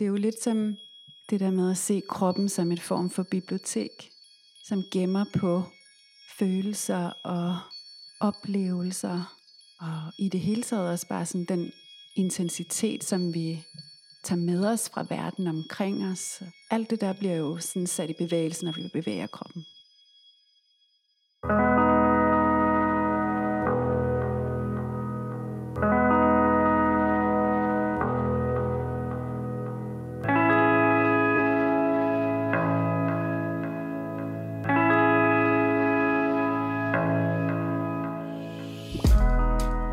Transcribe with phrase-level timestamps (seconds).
[0.00, 0.76] Det er jo lidt som
[1.30, 4.10] det der med at se kroppen som et form for bibliotek,
[4.64, 5.62] som gemmer på
[6.38, 7.58] følelser og
[8.20, 9.36] oplevelser,
[9.80, 11.72] og i det hele taget også bare sådan den
[12.16, 13.64] intensitet, som vi
[14.22, 16.42] tager med os fra verden omkring os.
[16.70, 19.66] Alt det der bliver jo sådan sat i bevægelse, når vi bevæger kroppen.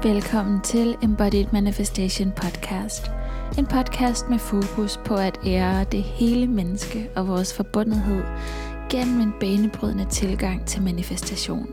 [0.08, 3.12] Velkommen til Embodied Manifestation Podcast.
[3.58, 8.24] En podcast med fokus på at ære det hele menneske og vores forbundethed
[8.90, 11.68] gennem en banebrydende tilgang til manifestation.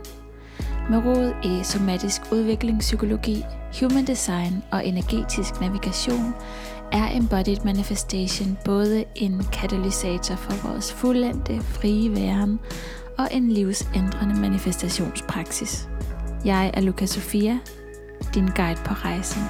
[0.90, 3.44] Med rod i somatisk udviklingspsykologi,
[3.80, 6.34] human design og energetisk navigation
[6.92, 12.60] er Embodied Manifestation både en katalysator for vores fuldendte frie væren
[13.18, 15.88] og en livsændrende manifestationspraksis.
[16.44, 17.58] Jeg er Luca Sofia,
[18.34, 19.42] din guide på rejsen.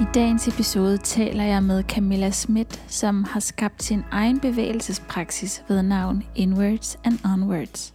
[0.00, 5.82] I dagens episode taler jeg med Camilla Schmidt, som har skabt sin egen bevægelsespraksis ved
[5.82, 7.94] navn Inwards and Onwards.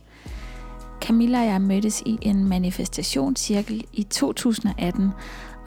[1.01, 5.11] Camilla og jeg mødtes i en manifestationscirkel i 2018,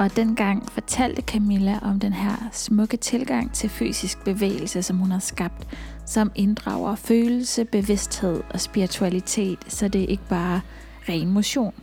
[0.01, 5.19] og dengang fortalte Camilla om den her smukke tilgang til fysisk bevægelse, som hun har
[5.19, 5.69] skabt,
[6.07, 10.61] som inddrager følelse, bevidsthed og spiritualitet, så det ikke bare
[11.09, 11.75] ren motion.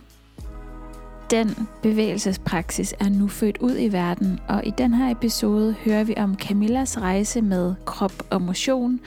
[1.30, 6.14] Den bevægelsespraksis er nu født ud i verden, og i den her episode hører vi
[6.16, 9.00] om Camillas rejse med krop og motion,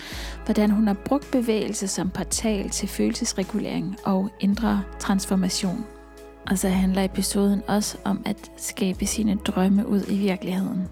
[0.45, 5.85] hvordan hun har brugt bevægelse som portal til følelsesregulering og indre transformation.
[6.47, 10.87] Og så handler episoden også om at skabe sine drømme ud i virkeligheden.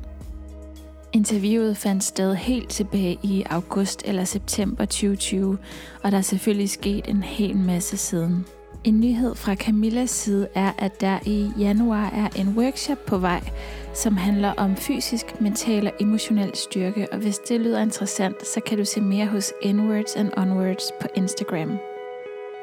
[1.14, 5.58] Interviewet fandt sted helt tilbage i august eller september 2020,
[6.04, 8.46] og der er selvfølgelig sket en hel masse siden.
[8.84, 13.50] En nyhed fra Camillas side er, at der i januar er en workshop på vej,
[13.94, 18.78] som handler om fysisk, mental og emotionel styrke, og hvis det lyder interessant, så kan
[18.78, 21.89] du se mere hos Inwards and Onwards på Instagram.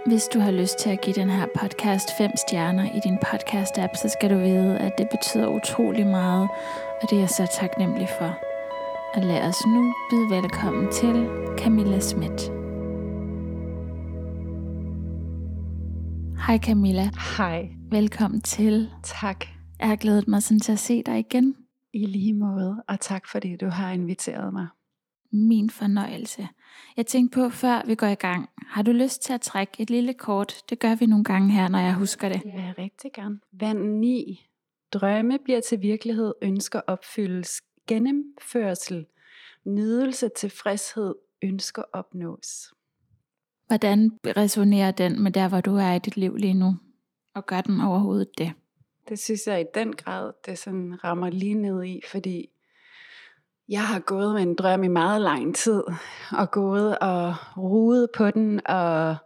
[0.06, 3.94] Hvis du har lyst til at give den her podcast 5 stjerner i din podcast-app,
[4.02, 6.48] så skal du vide, at det betyder utrolig meget,
[7.02, 8.38] og det er jeg så taknemmelig for.
[9.14, 11.28] Og lad os nu byde velkommen til
[11.58, 12.40] Camilla Schmidt.
[16.46, 17.10] Hej Camilla.
[17.38, 17.68] Hej.
[17.90, 18.90] Velkommen til.
[19.02, 19.44] Tak.
[19.78, 21.54] Jeg har glædet mig sådan til at se dig igen.
[21.92, 24.66] I lige måde, og tak fordi du har inviteret mig.
[25.32, 26.48] Min fornøjelse.
[26.96, 29.90] Jeg tænkte på, før vi går i gang, har du lyst til at trække et
[29.90, 30.54] lille kort?
[30.70, 32.42] Det gør vi nogle gange her, når jeg husker det.
[32.42, 33.40] Det vil jeg rigtig gerne.
[33.52, 34.46] Vand 9.
[34.92, 39.06] Drømme bliver til virkelighed, ønsker opfyldes, gennemførsel,
[39.64, 42.72] nydelse, tilfredshed, ønsker opnås.
[43.66, 46.76] Hvordan resonerer den med der, hvor du er i dit liv lige nu?
[47.34, 48.52] Og gør den overhovedet det?
[49.08, 52.48] Det synes jeg i den grad, det sådan rammer lige ned i, fordi
[53.68, 55.82] jeg har gået med en drøm i meget lang tid,
[56.32, 59.16] og gået og ruet på den, og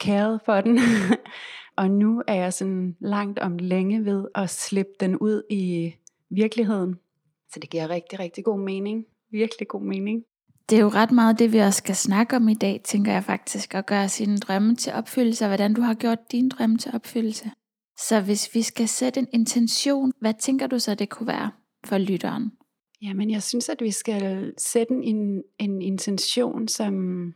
[0.00, 0.78] kæret for den.
[1.78, 5.94] og nu er jeg sådan langt om længe ved at slippe den ud i
[6.30, 6.94] virkeligheden.
[7.52, 9.04] Så det giver rigtig, rigtig god mening.
[9.30, 10.22] Virkelig god mening.
[10.70, 13.24] Det er jo ret meget det, vi også skal snakke om i dag, tænker jeg
[13.24, 16.90] faktisk, at gøre sine drømme til opfyldelse, og hvordan du har gjort din drømme til
[16.94, 17.50] opfyldelse.
[17.98, 21.50] Så hvis vi skal sætte en intention, hvad tænker du så, det kunne være
[21.84, 22.52] for lytteren?
[23.02, 27.34] Jamen, jeg synes, at vi skal sætte en, en intention, som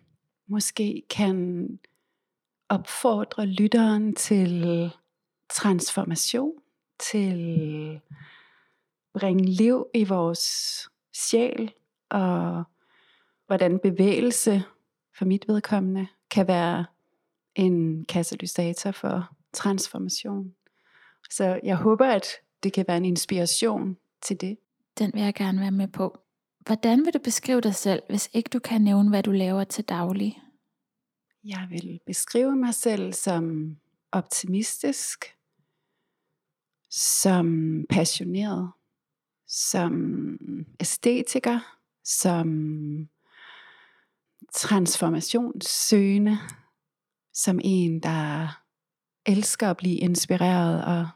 [0.49, 1.69] måske kan
[2.69, 4.91] opfordre lytteren til
[5.51, 6.53] transformation,
[6.99, 8.01] til
[9.15, 11.73] bringe liv i vores sjæl,
[12.11, 12.65] og
[13.47, 14.63] hvordan bevægelse
[15.19, 16.87] for mit vedkommende kan være
[17.55, 20.55] en katalysator for transformation.
[21.31, 22.27] Så jeg håber, at
[22.63, 24.59] det kan være en inspiration til det.
[25.01, 26.19] Den vil jeg gerne være med på.
[26.67, 29.85] Hvordan vil du beskrive dig selv, hvis ikke du kan nævne, hvad du laver til
[29.85, 30.43] daglig?
[31.45, 33.77] Jeg vil beskrive mig selv som
[34.13, 35.25] optimistisk,
[36.91, 37.47] som
[37.91, 38.73] passioneret,
[39.47, 40.39] som
[40.81, 42.49] æstetiker, som
[44.53, 46.39] transformationssøgende,
[47.33, 48.49] som en, der
[49.27, 51.09] elsker at blive inspireret og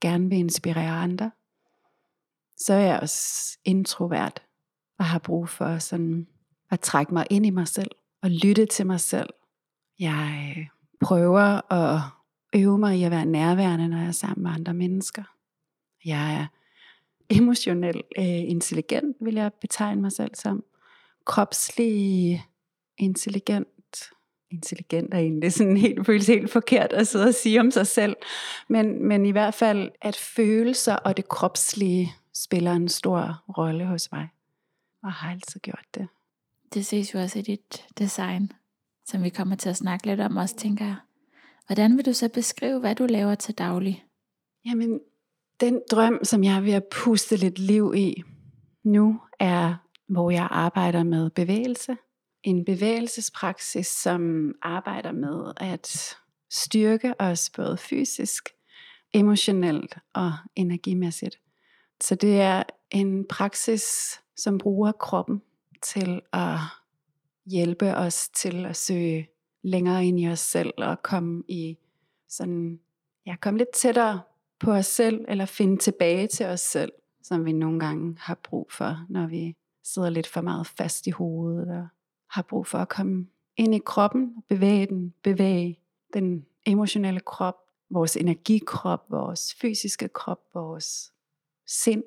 [0.00, 1.30] gerne vil inspirere andre
[2.66, 4.42] så er jeg også introvert
[4.98, 6.26] og har brug for sådan
[6.70, 7.90] at trække mig ind i mig selv
[8.22, 9.30] og lytte til mig selv.
[9.98, 10.66] Jeg øh,
[11.00, 12.00] prøver at
[12.54, 15.22] øve mig i at være nærværende, når jeg er sammen med andre mennesker.
[16.04, 16.46] Jeg er
[17.30, 20.64] emotionelt øh, intelligent, vil jeg betegne mig selv som.
[21.26, 22.44] Kropslig
[22.98, 23.68] intelligent.
[24.50, 28.16] Intelligent er egentlig sådan helt, føles helt forkert at sidde og sige om sig selv.
[28.68, 34.12] Men, men i hvert fald, at følelser og det kropslige spiller en stor rolle hos
[34.12, 34.28] mig.
[35.02, 36.08] Og har altid gjort det.
[36.74, 38.52] Det ses jo også i dit design,
[39.06, 40.96] som vi kommer til at snakke lidt om også, tænker jeg.
[41.66, 44.04] Hvordan vil du så beskrive, hvad du laver til daglig?
[44.64, 45.00] Jamen,
[45.60, 48.22] den drøm, som jeg er ved at puste lidt liv i
[48.84, 49.74] nu, er,
[50.08, 51.96] hvor jeg arbejder med bevægelse.
[52.42, 56.16] En bevægelsespraksis, som arbejder med at
[56.50, 58.48] styrke os både fysisk,
[59.12, 61.41] emotionelt og energimæssigt.
[62.02, 63.84] Så det er en praksis,
[64.36, 65.42] som bruger kroppen
[65.82, 66.58] til at
[67.46, 69.28] hjælpe os til at søge
[69.62, 71.78] længere ind i os selv og komme i
[72.28, 72.80] sådan,
[73.26, 74.20] ja, komme lidt tættere
[74.60, 78.72] på os selv, eller finde tilbage til os selv, som vi nogle gange har brug
[78.72, 81.86] for, når vi sidder lidt for meget fast i hovedet, og
[82.30, 83.26] har brug for at komme
[83.56, 85.78] ind i kroppen, bevæge den, bevæge
[86.14, 87.56] den emotionelle krop,
[87.90, 91.11] vores energikrop, vores fysiske krop, vores
[91.72, 92.02] sind.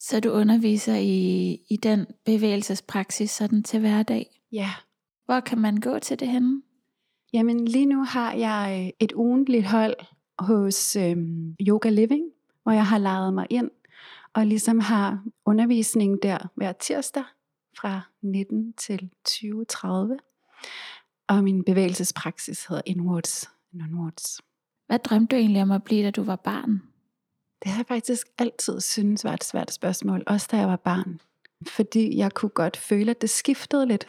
[0.00, 4.40] Så du underviser i, i den bevægelsespraksis sådan til hverdag?
[4.52, 4.70] Ja.
[5.24, 6.62] Hvor kan man gå til det henne?
[7.32, 9.94] Jamen lige nu har jeg et ugentligt hold
[10.38, 12.24] hos øhm, Yoga Living,
[12.62, 13.70] hvor jeg har lejet mig ind
[14.34, 17.24] og ligesom har undervisning der hver tirsdag
[17.78, 19.86] fra 19 til 20.30.
[21.28, 24.40] Og min bevægelsespraksis hedder Inwards and Onwards.
[24.86, 26.93] Hvad drømte du egentlig om at blive, da du var barn?
[27.64, 31.20] Det har jeg faktisk altid synes var et svært spørgsmål, også da jeg var barn.
[31.68, 34.06] Fordi jeg kunne godt føle, at det skiftede lidt,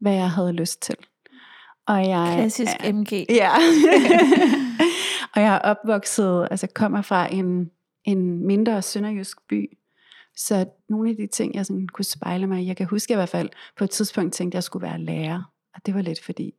[0.00, 0.96] hvad jeg havde lyst til.
[1.86, 3.12] Og jeg, Klassisk ja, MG.
[3.30, 3.50] Ja.
[5.34, 7.70] og jeg er opvokset, altså kommer fra en,
[8.04, 9.78] en mindre sønderjysk by.
[10.36, 13.16] Så nogle af de ting, jeg sådan kunne spejle mig i, jeg kan huske i
[13.16, 15.52] hvert fald, på et tidspunkt tænkte, jeg, at jeg skulle være lærer.
[15.74, 16.54] Og det var lidt fordi,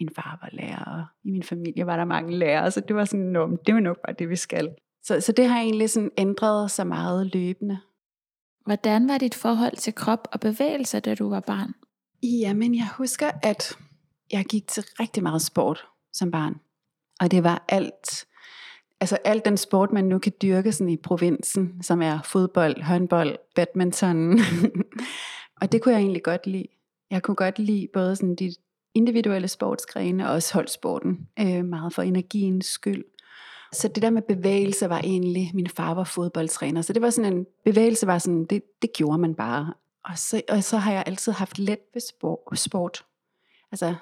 [0.00, 3.04] min far var lærer, og i min familie var der mange lærere, så det var
[3.04, 4.74] sådan, Nå, det var nok bare det, vi skal.
[5.02, 7.78] Så, så det har egentlig sådan ændret sig meget løbende.
[8.66, 11.74] Hvordan var dit forhold til krop og bevægelser, da du var barn?
[12.22, 13.78] Jamen, jeg husker, at
[14.32, 16.54] jeg gik til rigtig meget sport som barn.
[17.20, 18.26] Og det var alt,
[19.00, 23.38] altså alt den sport, man nu kan dyrke sådan i provinsen, som er fodbold, håndbold,
[23.54, 24.38] badminton.
[25.60, 26.66] og det kunne jeg egentlig godt lide.
[27.10, 28.54] Jeg kunne godt lide både sådan de
[28.94, 33.04] individuelle sportsgrene og også holdsporten, øh, meget for energiens skyld.
[33.72, 37.32] Så det der med bevægelse var egentlig, min far var fodboldtræner, så det var sådan
[37.32, 39.72] en, bevægelse var sådan, det, det gjorde man bare.
[40.04, 42.00] Og så, og så har jeg altid haft let ved
[42.56, 43.04] sport.
[43.72, 43.94] Altså,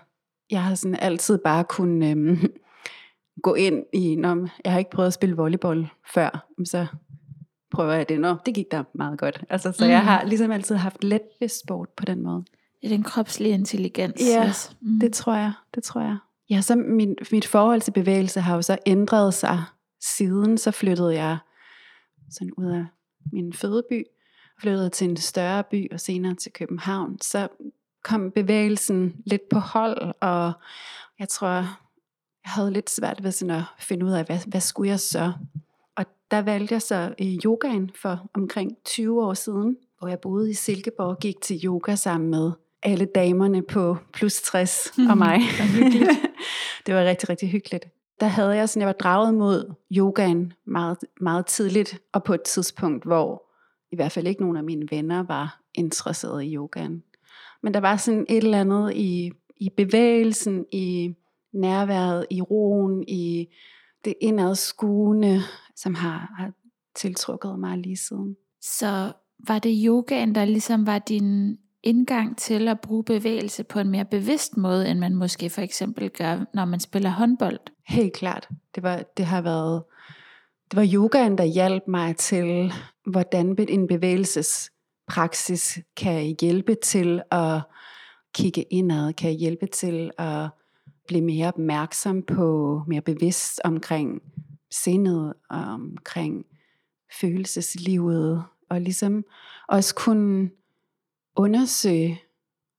[0.51, 2.53] jeg har sådan altid bare kunnet øhm,
[3.43, 6.87] gå ind i, når jeg har ikke prøvet at spille volleyball før, så
[7.71, 8.21] prøver jeg det.
[8.21, 9.45] Nå, det gik da meget godt.
[9.51, 9.91] Altså, så mm.
[9.91, 12.45] jeg har ligesom altid haft let ved sport på den måde.
[12.83, 14.21] Det er den kropslige intelligens.
[14.21, 14.71] Ja, også.
[14.81, 15.01] Mm.
[15.01, 15.53] det tror jeg.
[15.75, 16.17] Det tror jeg.
[16.51, 19.65] Ja, så min, mit forhold til bevægelse har jo så ændret sig.
[20.01, 21.39] Siden så flyttede jeg
[22.31, 22.87] sådan ud af
[23.33, 24.05] min fødeby,
[24.61, 27.19] flyttede til en større by og senere til København.
[27.21, 27.49] Så
[28.05, 30.53] kom bevægelsen lidt på hold, og
[31.19, 31.67] jeg tror, jeg
[32.45, 35.33] havde lidt svært ved sådan at finde ud af, hvad, hvad skulle jeg så?
[35.97, 40.51] Og der valgte jeg så øh, yogaen for omkring 20 år siden, hvor jeg boede
[40.51, 45.19] i Silkeborg og gik til yoga sammen med alle damerne på plus 60 og mhm.
[45.19, 45.41] mig.
[46.87, 47.87] det var rigtig, rigtig hyggeligt.
[48.21, 52.43] Der havde jeg sådan, jeg var draget mod yogaen meget, meget tidligt, og på et
[52.43, 53.43] tidspunkt, hvor
[53.93, 57.03] i hvert fald ikke nogen af mine venner var interesseret i yogaen.
[57.63, 61.15] Men der var sådan et eller andet i, i bevægelsen, i
[61.53, 63.49] nærværet, i roen, i
[64.05, 65.41] det indadskuende,
[65.77, 66.53] som har, har
[66.97, 68.37] tiltrukket mig lige siden.
[68.61, 69.13] Så
[69.49, 74.05] var det yogaen, der ligesom var din indgang til at bruge bevægelse på en mere
[74.05, 77.61] bevidst måde, end man måske for eksempel gør, når man spiller håndbold?
[77.89, 78.49] Helt klart.
[78.75, 79.83] Det, var, det har været
[80.71, 82.73] det var yogaen, der hjalp mig til,
[83.07, 87.61] hvordan en bevægelsespraksis kan hjælpe til at
[88.35, 90.49] kigge indad, kan hjælpe til at
[91.07, 94.23] blive mere opmærksom på, mere bevidst omkring
[94.71, 96.45] sindet, omkring
[97.21, 99.25] følelseslivet, og ligesom
[99.69, 100.51] også kunne
[101.39, 102.21] undersøge,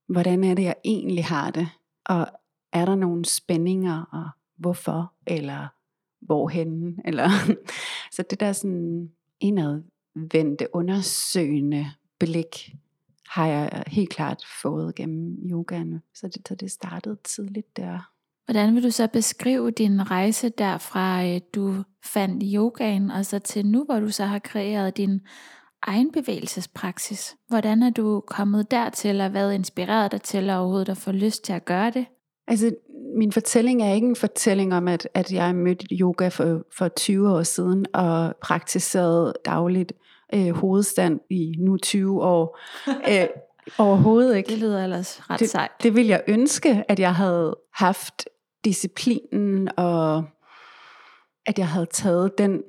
[0.07, 1.69] hvordan er det, jeg egentlig har det,
[2.05, 2.27] og
[2.73, 5.67] er der nogle spændinger, og hvorfor, eller
[6.21, 7.29] hvorhen, eller
[8.15, 12.75] så det der sådan indadvendte, undersøgende blik,
[13.29, 16.01] har jeg helt klart fået gennem yogaen.
[16.13, 18.11] Så det, så det startede tidligt der.
[18.45, 23.65] Hvordan vil du så beskrive din rejse derfra, øh, du fandt yogaen, og så til
[23.65, 25.21] nu, hvor du så har kreeret din
[25.81, 27.35] egen bevægelsespraksis?
[27.47, 31.53] Hvordan er du kommet dertil, og hvad inspirerer dig til overhovedet at få lyst til
[31.53, 32.05] at gøre det?
[32.47, 32.75] Altså,
[33.15, 37.31] min fortælling er ikke en fortælling om, at, at jeg mødte yoga for, for 20
[37.31, 39.93] år siden og praktiserede dagligt
[40.33, 42.59] øh, hovedstand i nu 20 år.
[43.07, 43.25] Æ,
[43.77, 44.49] overhovedet ikke.
[44.49, 45.71] Det lyder ellers ret det, sejt.
[45.83, 48.29] Det ville jeg ønske, at jeg havde haft
[48.65, 50.23] disciplinen, og
[51.45, 52.61] at jeg havde taget den,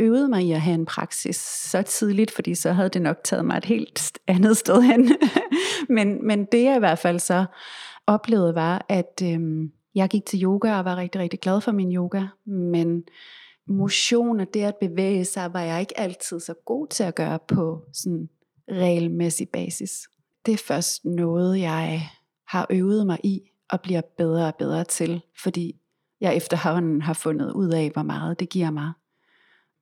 [0.00, 3.44] øvet mig i at have en praksis så tidligt, fordi så havde det nok taget
[3.44, 5.12] mig et helt andet sted hen.
[5.96, 7.44] men, men det jeg i hvert fald så
[8.06, 11.94] oplevede var, at øhm, jeg gik til yoga og var rigtig, rigtig glad for min
[11.94, 13.04] yoga, men
[13.68, 17.38] motion og det at bevæge sig, var jeg ikke altid så god til at gøre
[17.48, 18.28] på sådan
[18.70, 20.08] regelmæssig basis.
[20.46, 22.10] Det er først noget, jeg
[22.48, 23.40] har øvet mig i
[23.70, 25.76] og bliver bedre og bedre til, fordi
[26.20, 28.92] jeg efterhånden har fundet ud af, hvor meget det giver mig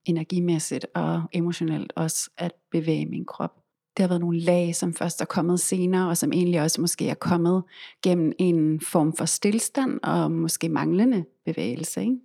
[0.04, 3.54] energimæssigt og emotionelt også at bevæge min krop.
[3.96, 7.08] Det har været nogle lag, som først er kommet senere, og som egentlig også måske
[7.08, 7.62] er kommet
[8.02, 12.00] gennem en form for stillstand og måske manglende bevægelse.
[12.00, 12.16] Ikke?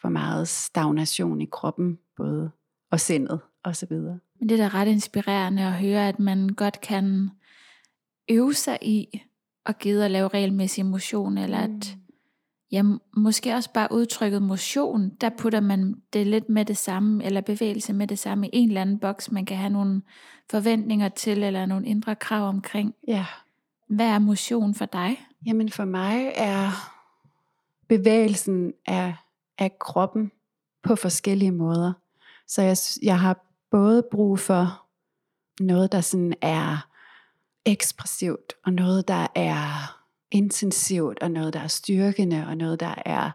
[0.00, 2.50] For meget stagnation i kroppen, både
[2.90, 3.92] og sindet osv.
[3.92, 7.30] Men det er da ret inspirerende at høre, at man godt kan
[8.30, 9.20] øve sig i
[9.66, 12.07] at gide at lave regelmæssig motion, eller at Mm.
[12.72, 12.82] Ja,
[13.16, 17.92] måske også bare udtrykket motion, der putter man det lidt med det samme, eller bevægelse
[17.92, 20.02] med det samme i en eller anden boks, man kan have nogle
[20.50, 22.94] forventninger til, eller nogle indre krav omkring.
[23.08, 23.26] Ja,
[23.88, 25.26] Hvad er motion for dig?
[25.46, 26.70] Jamen for mig er
[27.88, 29.14] bevægelsen af,
[29.58, 30.32] af kroppen
[30.82, 31.92] på forskellige måder.
[32.46, 34.86] Så jeg, jeg har både brug for
[35.60, 36.88] noget, der sådan er
[37.64, 39.97] ekspressivt, og noget, der er
[40.30, 43.30] intensivt, og noget, der er styrkende, og noget, der er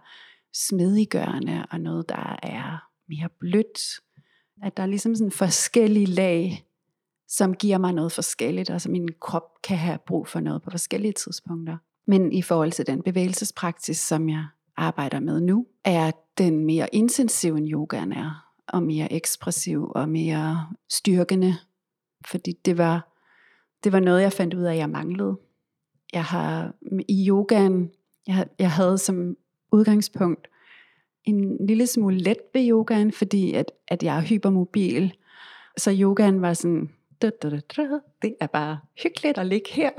[0.53, 3.79] smidiggørende, og noget, der er mere blødt.
[4.63, 6.65] At der er ligesom sådan forskellige lag,
[7.27, 10.69] som giver mig noget forskelligt, og som min krop kan have brug for noget på
[10.69, 11.77] forskellige tidspunkter.
[12.07, 14.45] Men i forhold til den bevægelsespraksis, som jeg
[14.77, 20.67] arbejder med nu, er den mere intensiv end yogaen er, og mere ekspressiv og mere
[20.89, 21.55] styrkende,
[22.27, 23.13] fordi det var,
[23.83, 25.37] det var noget, jeg fandt ud af, at jeg manglede.
[26.13, 26.73] Jeg har
[27.07, 27.91] i yogaen,
[28.27, 29.35] jeg, jeg havde som
[29.71, 30.47] udgangspunkt
[31.23, 35.13] en lille smule let ved yogaen, fordi at, at jeg er hypermobil.
[35.77, 36.89] Så yogaen var sådan,
[37.21, 37.87] da, da, da, da,
[38.21, 39.89] det er bare hyggeligt at ligge her.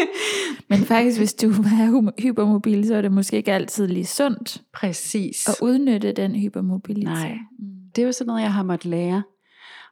[0.68, 5.48] Men faktisk, hvis du er hypermobil, så er det måske ikke altid lige sundt Præcis.
[5.48, 7.04] at udnytte den hypermobilitet.
[7.04, 7.38] Nej.
[7.58, 7.66] Mm.
[7.96, 9.22] Det er jo sådan noget, jeg har måttet lære.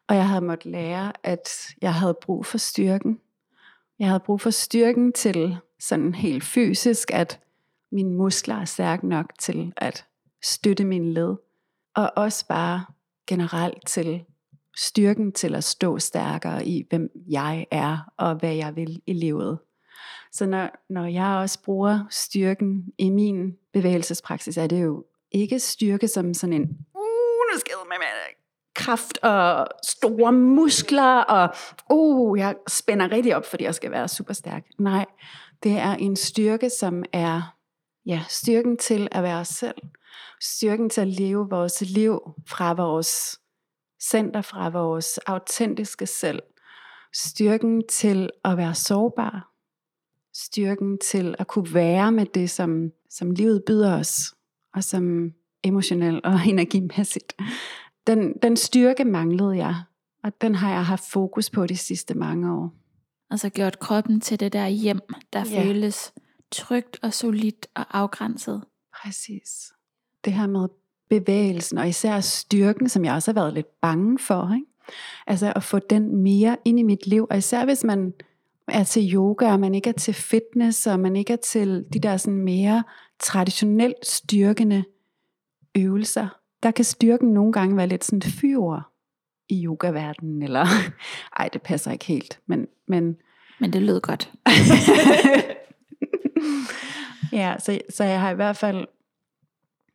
[0.09, 1.49] Og jeg havde måttet lære, at
[1.83, 3.19] jeg havde brug for styrken.
[4.01, 7.41] Jeg havde brug for styrken til sådan helt fysisk, at
[7.93, 10.05] mine muskler er stærke nok til at
[10.43, 11.37] støtte min led.
[11.97, 12.85] Og også bare
[13.27, 14.25] generelt til
[14.77, 19.59] styrken til at stå stærkere i, hvem jeg er og hvad jeg vil i livet.
[20.33, 26.09] Så når, når jeg også bruger styrken i min bevægelsespraksis, er det jo ikke styrke
[26.09, 26.63] som sådan en,
[26.95, 28.40] uh, nu skal jeg med, med
[28.81, 31.55] kraft og store muskler, og
[31.91, 34.65] uh, jeg spænder rigtig op, fordi jeg skal være super stærk.
[34.79, 35.07] Nej,
[35.63, 37.57] det er en styrke, som er
[38.07, 39.77] ja, styrken til at være os selv.
[40.41, 43.39] Styrken til at leve vores liv fra vores
[44.03, 46.43] center, fra vores autentiske selv.
[47.15, 49.51] Styrken til at være sårbar.
[50.35, 54.35] Styrken til at kunne være med det, som, som livet byder os,
[54.75, 55.33] og som
[55.65, 57.37] emotionelt og energimæssigt.
[58.07, 59.75] Den, den styrke manglede jeg,
[60.25, 62.73] og den har jeg haft fokus på de sidste mange år.
[63.31, 65.01] Altså gjort kroppen til det der hjem,
[65.33, 65.63] der Ja.
[65.65, 66.13] føles
[66.51, 68.65] trygt og solidt og afgrænset.
[69.03, 69.73] Præcis.
[70.25, 70.69] Det her med
[71.11, 74.55] bevægelsen, og især styrken, som jeg også har været lidt bange for.
[74.55, 74.67] Ikke?
[75.27, 78.13] Altså at få den mere ind i mit liv, og især hvis man
[78.69, 81.99] er til yoga, og man ikke er til fitness, og man ikke er til de
[81.99, 82.85] der sådan mere
[83.21, 84.85] traditionelt styrkende
[85.77, 86.40] øvelser.
[86.63, 88.81] Der kan styrken nogle gange være lidt sådan et fyr
[89.49, 90.67] i yogaverdenen, eller
[91.39, 93.17] ej, det passer ikke helt, men, men
[93.61, 94.33] Men det lød godt.
[97.41, 98.87] ja, så, så jeg har i hvert fald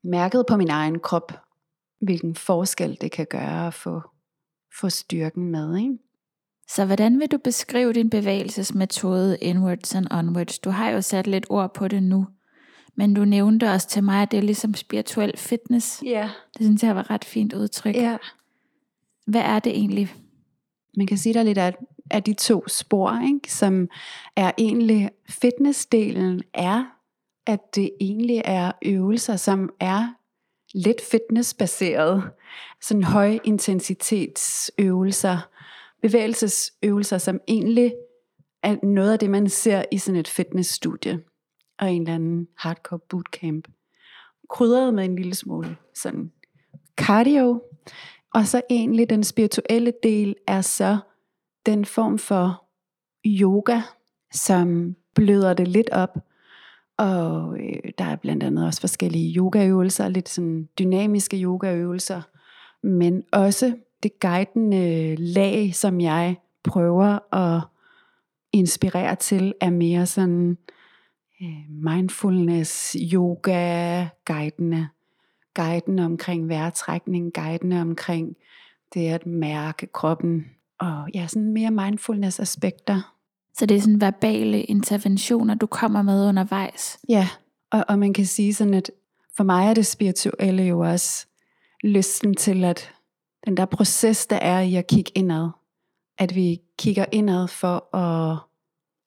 [0.04, 1.32] mærket på min egen krop,
[2.02, 4.02] hvilken forskel det kan gøre at få,
[4.80, 5.78] få styrken med.
[5.78, 5.98] Ikke?
[6.68, 10.60] Så hvordan vil du beskrive din bevægelsesmetode inwards and onwards?
[10.60, 12.28] Du har jo sat lidt ord på det nu.
[12.96, 16.04] Men du nævnte også til mig, at det er ligesom spirituel fitness.
[16.06, 16.30] Ja.
[16.58, 17.96] Det synes jeg var ret fint udtryk.
[17.96, 18.18] ja.
[19.28, 20.14] Hvad er det egentlig?
[20.98, 21.74] Man kan sige, der er lidt af
[22.12, 23.54] af de to spor, ikke?
[23.54, 23.88] som
[24.36, 26.84] er egentlig, fitnessdelen er,
[27.46, 30.14] at det egentlig er øvelser, som er
[30.74, 32.24] lidt fitnessbaseret,
[32.82, 35.38] sådan høj intensitetsøvelser,
[36.02, 37.94] bevægelsesøvelser, som egentlig
[38.64, 41.20] er noget af det, man ser i sådan et fitnessstudie
[41.80, 43.68] og en eller anden hardcore bootcamp.
[44.50, 46.32] Krydret med en lille smule sådan
[46.98, 47.62] cardio,
[48.34, 50.98] og så egentlig den spirituelle del er så
[51.66, 52.66] den form for
[53.26, 53.82] yoga,
[54.34, 56.18] som bløder det lidt op.
[56.98, 62.22] Og øh, der er blandt andet også forskellige yogaøvelser, lidt sådan dynamiske yogaøvelser,
[62.84, 67.62] men også det guidende lag, som jeg prøver at
[68.54, 70.75] inspirere til, er mere sådan øh,
[71.70, 74.88] mindfulness, yoga, guidende
[75.56, 78.36] guiden omkring vejrtrækning, guiden omkring
[78.94, 80.46] det at mærke kroppen,
[80.80, 83.16] og ja, sådan mere mindfulness aspekter.
[83.54, 87.00] Så det er sådan verbale interventioner, du kommer med undervejs?
[87.10, 87.28] Ja,
[87.72, 88.92] og, og man kan sige sådan, at
[89.38, 91.28] for mig er det spirituelle jo også
[91.84, 92.92] lysten til, at
[93.46, 95.50] den der proces, der er i at kigge indad,
[96.18, 98.38] at vi kigger indad for at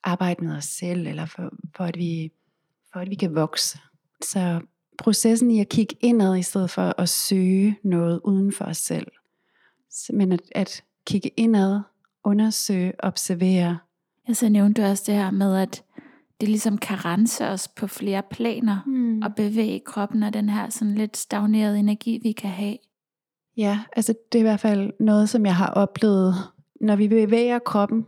[0.05, 2.33] arbejde med os selv, eller for, for, at, vi,
[2.93, 3.79] for at vi kan vokse.
[4.23, 4.61] Så
[4.99, 9.07] processen i at kigge indad, i stedet for at søge noget uden for os selv.
[10.13, 11.81] Men at, at kigge indad,
[12.25, 13.79] undersøge, observere.
[14.29, 15.85] Jeg så nævnte også det her med, at
[16.41, 19.23] det ligesom kan rense os på flere planer, mm.
[19.23, 22.77] og bevæge kroppen af den her sådan lidt stagnerede energi, vi kan have.
[23.57, 26.35] Ja, altså det er i hvert fald noget, som jeg har oplevet.
[26.81, 28.07] Når vi bevæger kroppen,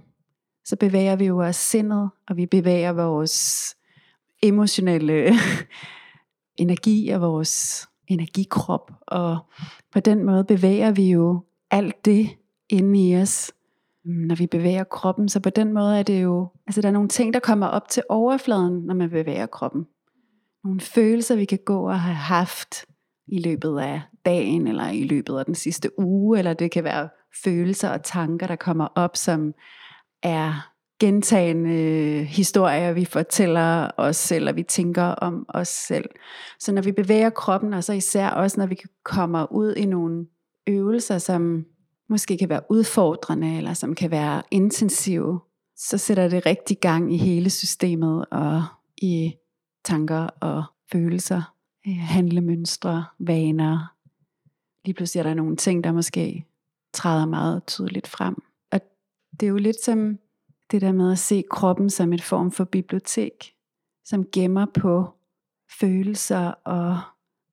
[0.65, 3.77] så bevæger vi jo vores sindet, og vi bevæger vores
[4.43, 5.33] emotionelle
[6.57, 8.93] energi og vores energikrop.
[9.07, 9.39] Og
[9.93, 12.31] på den måde bevæger vi jo alt det
[12.69, 13.53] inde i os,
[14.05, 15.29] når vi bevæger kroppen.
[15.29, 17.89] Så på den måde er det jo, altså der er nogle ting, der kommer op
[17.89, 19.87] til overfladen, når man bevæger kroppen.
[20.65, 22.87] Nogle følelser, vi kan gå og have haft
[23.27, 27.09] i løbet af dagen, eller i løbet af den sidste uge, eller det kan være
[27.45, 29.55] følelser og tanker, der kommer op, som
[30.23, 36.11] er gentagende historier, vi fortæller os selv, og vi tænker om os selv.
[36.59, 40.27] Så når vi bevæger kroppen, og så især også når vi kommer ud i nogle
[40.67, 41.65] øvelser, som
[42.09, 45.41] måske kan være udfordrende, eller som kan være intensive,
[45.77, 48.65] så sætter det rigtig gang i hele systemet, og
[48.97, 49.35] i
[49.85, 51.55] tanker og følelser,
[51.87, 53.95] øh, handlemønstre, vaner.
[54.85, 56.47] Lige pludselig er der nogle ting, der måske
[56.93, 58.43] træder meget tydeligt frem.
[59.41, 60.19] Det er jo lidt som
[60.71, 63.55] det der med at se kroppen som et form for bibliotek,
[64.05, 65.09] som gemmer på
[65.81, 67.01] følelser og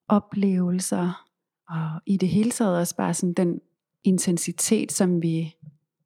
[0.08, 1.26] oplevelser,
[1.69, 3.62] og i det hele taget også bare sådan den
[4.04, 5.56] intensitet, som vi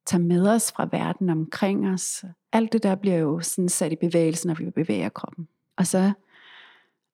[0.06, 2.26] tager med os fra verden omkring os.
[2.52, 5.48] Alt det der bliver jo sådan sat i bevægelse, når vi bevæger kroppen.
[5.78, 6.12] Og så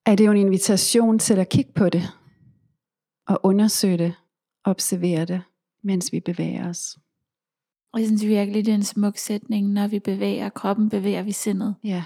[0.06, 2.02] er det jo en invitation til at kigge på det,
[3.26, 4.14] og undersøge det,
[4.64, 5.42] observere det,
[5.82, 6.98] mens vi bevæger os.
[7.92, 11.32] Og jeg synes virkelig, det er en smuk sætning, når vi bevæger kroppen, bevæger vi
[11.32, 11.74] sindet.
[11.84, 12.04] Ja.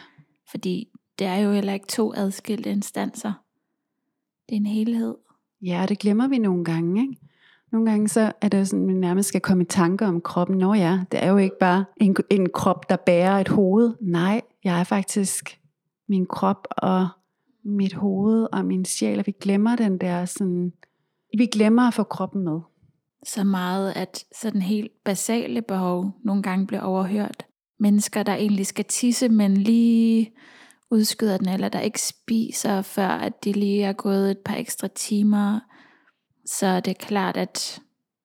[0.51, 3.33] Fordi det er jo heller ikke to adskilte instanser.
[4.49, 5.15] Det er en helhed.
[5.63, 7.17] Ja, det glemmer vi nogle gange, ikke?
[7.73, 10.59] Nogle gange så er det sådan, at man nærmest skal komme i tanker om kroppen.
[10.59, 13.95] Nå ja, det er jo ikke bare en, en krop, der bærer et hoved.
[14.01, 15.61] Nej, jeg er faktisk
[16.09, 17.09] min krop og
[17.65, 20.73] mit hoved og min sjæl, og vi glemmer den der sådan,
[21.39, 22.61] vi glemmer at få kroppen med
[23.27, 27.47] så meget, at sådan helt basale behov nogle gange bliver overhørt.
[27.81, 30.33] Mennesker, der egentlig skal tisse, men lige
[30.91, 34.89] udskyder den, eller der ikke spiser, før at de lige er gået et par ekstra
[34.89, 35.61] timer,
[36.47, 37.81] så det er klart, at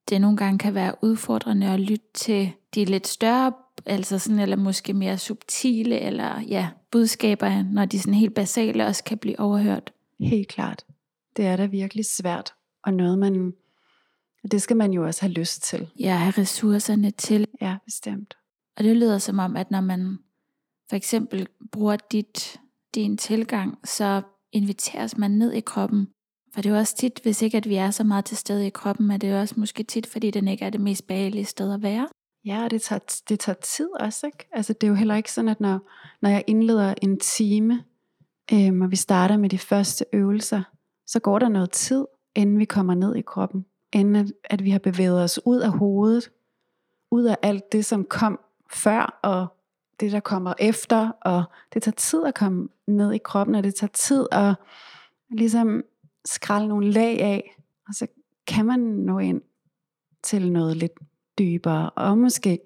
[0.09, 3.53] det nogle gange kan være udfordrende at lytte til de lidt større,
[3.85, 9.03] altså sådan, eller måske mere subtile, eller ja, budskaber, når de sådan helt basale også
[9.03, 9.93] kan blive overhørt.
[10.19, 10.85] Helt klart.
[11.37, 13.53] Det er da virkelig svært, og noget man
[14.43, 15.87] og det skal man jo også have lyst til.
[15.99, 17.47] Ja, have ressourcerne til.
[17.61, 18.37] Ja, bestemt.
[18.77, 20.17] Og det lyder som om, at når man
[20.89, 22.59] for eksempel bruger dit,
[22.95, 24.21] din tilgang, så
[24.51, 26.07] inviteres man ned i kroppen.
[26.53, 28.67] For det er jo også tit, hvis ikke at vi er så meget til stede
[28.67, 31.45] i kroppen, er det jo også måske tit, fordi den ikke er det mest behagelige
[31.45, 32.07] sted at være.
[32.45, 34.47] Ja, og det tager, det tager tid også, ikke?
[34.51, 35.89] Altså det er jo heller ikke sådan, at når,
[36.21, 37.83] når jeg indleder en time,
[38.53, 40.63] øhm, og vi starter med de første øvelser,
[41.07, 44.69] så går der noget tid, inden vi kommer ned i kroppen end at, at vi
[44.69, 46.31] har bevæget os ud af hovedet,
[47.11, 48.39] ud af alt det, som kom
[48.73, 49.47] før, og
[49.99, 53.75] det, der kommer efter, og det tager tid at komme ned i kroppen, og det
[53.75, 54.55] tager tid at
[55.31, 55.83] ligesom
[56.25, 57.55] skralde nogle lag af,
[57.87, 58.07] og så
[58.47, 59.41] kan man nå ind
[60.23, 60.91] til noget lidt
[61.39, 62.59] dybere, og måske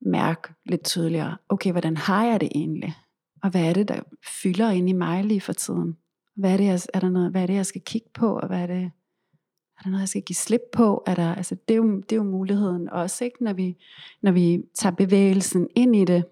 [0.00, 2.94] mærke lidt tydeligere, okay, hvordan har jeg det egentlig?
[3.42, 4.00] Og hvad er det, der
[4.42, 5.96] fylder ind i mig lige for tiden?
[6.36, 8.46] Hvad er det, jeg, er der noget, hvad er det, jeg skal kigge på, og
[8.46, 8.90] hvad er det,
[9.78, 11.02] er der noget, jeg skal give slip på?
[11.06, 13.44] Er der, altså, det, er jo, det er jo muligheden også, ikke?
[13.44, 13.76] Når, vi,
[14.22, 16.24] når vi tager bevægelsen ind i det,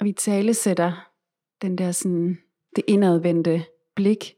[0.00, 1.10] og vi talesætter
[1.62, 2.38] den der sådan,
[2.76, 4.34] det indadvendte blik,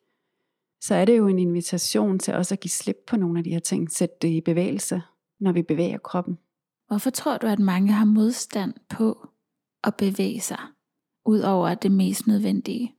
[0.81, 3.51] så er det jo en invitation til også at give slip på nogle af de
[3.51, 5.03] her ting, sætte det i bevægelse,
[5.41, 6.39] når vi bevæger kroppen.
[6.87, 9.29] Hvorfor tror du, at mange har modstand på
[9.85, 10.59] at bevæge sig,
[11.25, 12.95] ud over det mest nødvendige?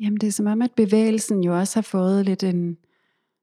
[0.00, 2.76] Jamen det er som om, at bevægelsen jo også har fået lidt en,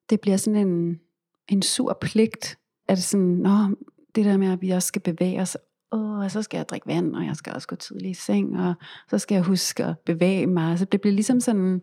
[0.09, 0.99] det bliver sådan en,
[1.47, 3.75] en sur pligt, at sådan, nå,
[4.15, 5.57] det der med, at vi også skal bevæge os,
[5.91, 8.59] åh, og så skal jeg drikke vand, og jeg skal også gå tidligt i seng,
[8.59, 8.73] og
[9.09, 10.79] så skal jeg huske at bevæge mig.
[10.79, 11.81] Så det bliver ligesom sådan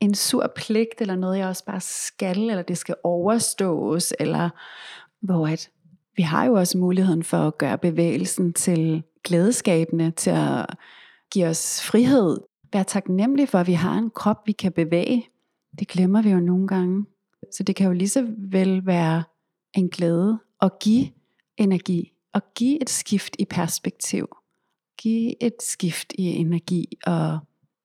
[0.00, 4.50] en sur pligt, eller noget, jeg også bare skal, eller det skal overstås, eller
[5.20, 5.70] hvor at
[6.16, 10.66] vi har jo også muligheden for at gøre bevægelsen til glædeskabende, til at
[11.32, 12.38] give os frihed,
[12.72, 15.28] være taknemmelig for, at vi har en krop, vi kan bevæge.
[15.78, 17.04] Det glemmer vi jo nogle gange.
[17.52, 19.24] Så det kan jo lige så vel være
[19.74, 21.08] en glæde at give
[21.56, 24.28] energi, og give et skift i perspektiv.
[24.98, 27.38] Give et skift i energi og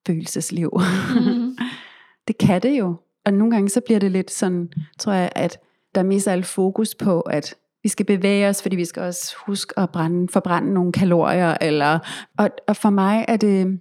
[0.06, 0.70] følelsesliv.
[0.74, 1.56] Mm.
[2.28, 2.96] det kan det jo.
[3.24, 5.58] Og nogle gange så bliver det lidt sådan, tror jeg, at
[5.94, 9.34] der er mest alt fokus på, at vi skal bevæge os, fordi vi skal også
[9.46, 11.56] huske at brænde, forbrænde nogle kalorier.
[11.60, 11.98] Eller,
[12.38, 13.80] og, og for mig er det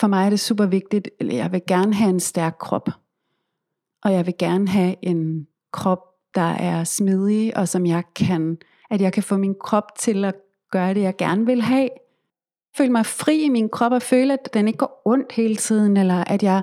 [0.00, 2.88] for mig er det super vigtigt, jeg vil gerne have en stærk krop.
[4.04, 8.58] Og jeg vil gerne have en krop, der er smidig, og som jeg kan,
[8.90, 10.34] at jeg kan få min krop til at
[10.70, 11.88] gøre det, jeg gerne vil have.
[12.76, 15.96] Føle mig fri i min krop og føle, at den ikke går ondt hele tiden,
[15.96, 16.62] eller at jeg,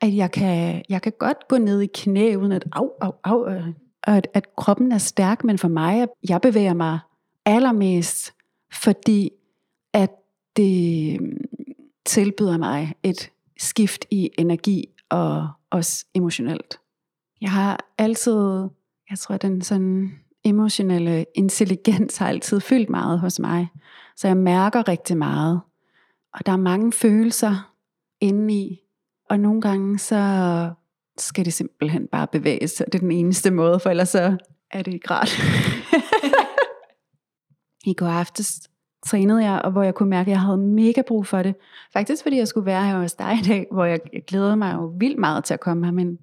[0.00, 3.44] at jeg, kan, jeg kan godt gå ned i knæ, uden at au, au, au,
[4.06, 6.98] og at, at kroppen er stærk, men for mig, jeg bevæger mig
[7.46, 8.32] allermest,
[8.72, 9.30] fordi
[9.92, 10.10] at
[10.56, 11.28] det øh,
[12.06, 16.80] tilbyder mig et skift i energi og også emotionelt.
[17.40, 18.68] Jeg har altid,
[19.10, 23.68] jeg tror, den sådan emotionelle intelligens har altid fyldt meget hos mig.
[24.16, 25.60] Så jeg mærker rigtig meget.
[26.34, 27.74] Og der er mange følelser
[28.20, 28.80] indeni.
[29.30, 30.72] Og nogle gange så
[31.18, 32.86] skal det simpelthen bare bevæge sig.
[32.86, 34.36] Det er den eneste måde, for ellers så
[34.70, 35.40] er det ikke rart.
[37.90, 38.70] I går aftes
[39.06, 41.54] trænede jeg, og hvor jeg kunne mærke, at jeg havde mega brug for det.
[41.92, 44.92] Faktisk fordi jeg skulle være her hos dig i dag, hvor jeg, glædede mig jo
[44.98, 46.18] vildt meget til at komme her, men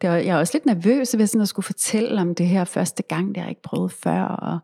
[0.00, 2.64] det var, jeg var også lidt nervøs ved sådan at skulle fortælle om det her
[2.64, 4.22] første gang, det har jeg ikke prøvet før.
[4.22, 4.58] Og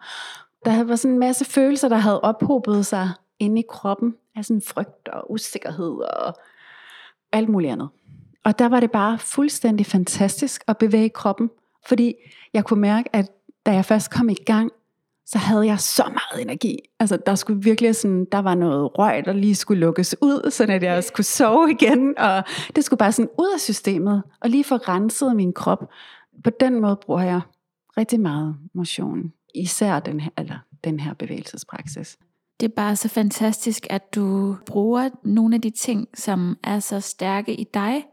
[0.65, 4.63] der var sådan en masse følelser, der havde ophobet sig inde i kroppen, af sådan
[4.67, 6.35] frygt og usikkerhed og
[7.33, 7.89] alt muligt andet.
[8.45, 11.51] Og der var det bare fuldstændig fantastisk at bevæge kroppen,
[11.87, 12.15] fordi
[12.55, 13.31] jeg kunne mærke, at
[13.67, 14.73] da jeg først kom i gang,
[15.27, 16.79] så havde jeg så meget energi.
[17.01, 20.65] Altså der skulle virkelig sådan, der var noget røg, der lige skulle lukkes ud, så
[20.65, 22.45] at jeg skulle sove igen, og
[22.77, 25.91] det skulle bare sådan ud af systemet, og lige få renset min krop.
[26.45, 27.41] På den måde bruger jeg
[27.97, 32.19] rigtig meget motion, især den her, eller den her bevægelsespraksis.
[32.61, 37.01] Det er bare så fantastisk, at du bruger nogle af de ting, som er så
[37.01, 38.05] stærke i dig,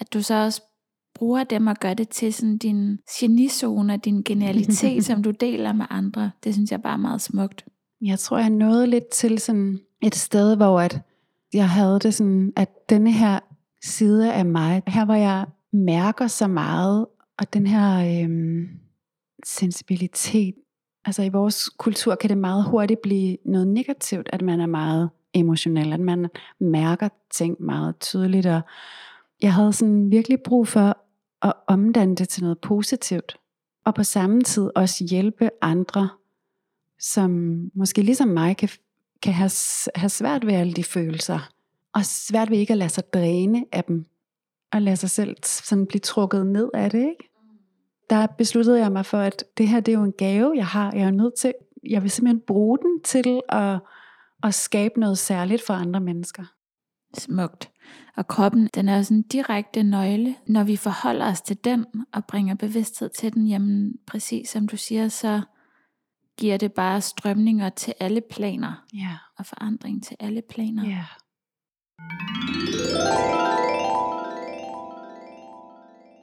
[0.00, 0.62] at du så også
[1.18, 5.72] bruger dem og gør det til sådan din genizone og din genialitet, som du deler
[5.72, 6.30] med andre.
[6.44, 7.64] Det synes jeg bare er meget smukt.
[8.00, 11.00] Jeg tror, jeg nåede lidt til sådan et sted, hvor at
[11.54, 13.40] jeg havde det sådan, at denne her
[13.84, 17.06] side af mig, her hvor jeg mærker så meget,
[17.38, 18.68] og den her øhm,
[19.44, 20.54] sensibilitet,
[21.04, 25.10] altså i vores kultur kan det meget hurtigt blive noget negativt, at man er meget
[25.34, 26.28] emotionel, at man
[26.60, 28.60] mærker ting meget tydeligt, og
[29.42, 30.96] jeg havde sådan virkelig brug for
[31.40, 33.36] og omdanne det til noget positivt.
[33.84, 36.08] Og på samme tid også hjælpe andre,
[36.98, 38.68] som måske ligesom mig kan,
[39.22, 39.50] kan have,
[39.94, 41.50] have svært ved alle de følelser.
[41.94, 44.06] Og svært ved ikke at lade sig dræne af dem.
[44.72, 46.98] Og lade sig selv sådan blive trukket ned af det.
[46.98, 47.30] Ikke?
[48.10, 50.92] Der besluttede jeg mig for, at det her det er jo en gave, jeg har.
[50.92, 51.54] Jeg er nødt til,
[51.86, 53.78] jeg vil simpelthen bruge den til at,
[54.42, 56.44] at skabe noget særligt for andre mennesker.
[57.18, 57.70] Smukt.
[58.16, 60.34] Og kroppen, den er sådan en direkte nøgle.
[60.46, 64.76] Når vi forholder os til den og bringer bevidsthed til den, jamen præcis som du
[64.76, 65.40] siger, så
[66.38, 68.84] giver det bare strømninger til alle planer.
[68.94, 69.16] Ja.
[69.38, 70.86] Og forandring til alle planer.
[70.88, 71.04] Ja.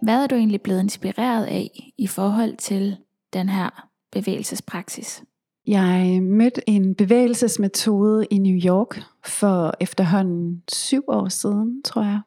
[0.02, 2.98] Hvad er du egentlig blevet inspireret af i forhold til
[3.34, 5.24] den her bevægelsespraksis?
[5.68, 12.20] Jeg mødte en bevægelsesmetode i New York for efterhånden syv år siden, tror jeg,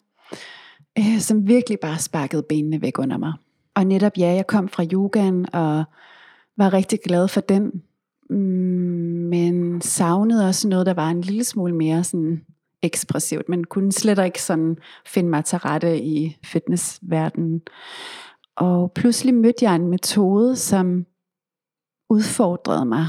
[0.99, 3.33] øh, som virkelig bare sparkede benene væk under mig.
[3.75, 5.85] Og netop ja, jeg kom fra yogaen og
[6.57, 7.83] var rigtig glad for den
[8.31, 12.45] mm, men savnede også noget, der var en lille smule mere sådan
[12.83, 17.63] ekspressivt, men kunne slet ikke sådan finde mig til rette i fitnessverdenen.
[18.57, 21.07] Og pludselig mødte jeg en metode, som
[22.11, 23.07] udfordrede mig,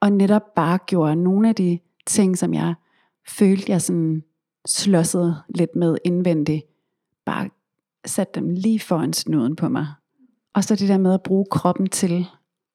[0.00, 2.74] og netop bare gjorde nogle af de ting, som jeg
[3.28, 4.24] følte, jeg sådan
[4.66, 6.64] slåsede lidt med indvendigt,
[7.24, 7.50] bare
[8.06, 9.86] satte dem lige foran snuden på mig.
[10.54, 12.26] Og så det der med at bruge kroppen til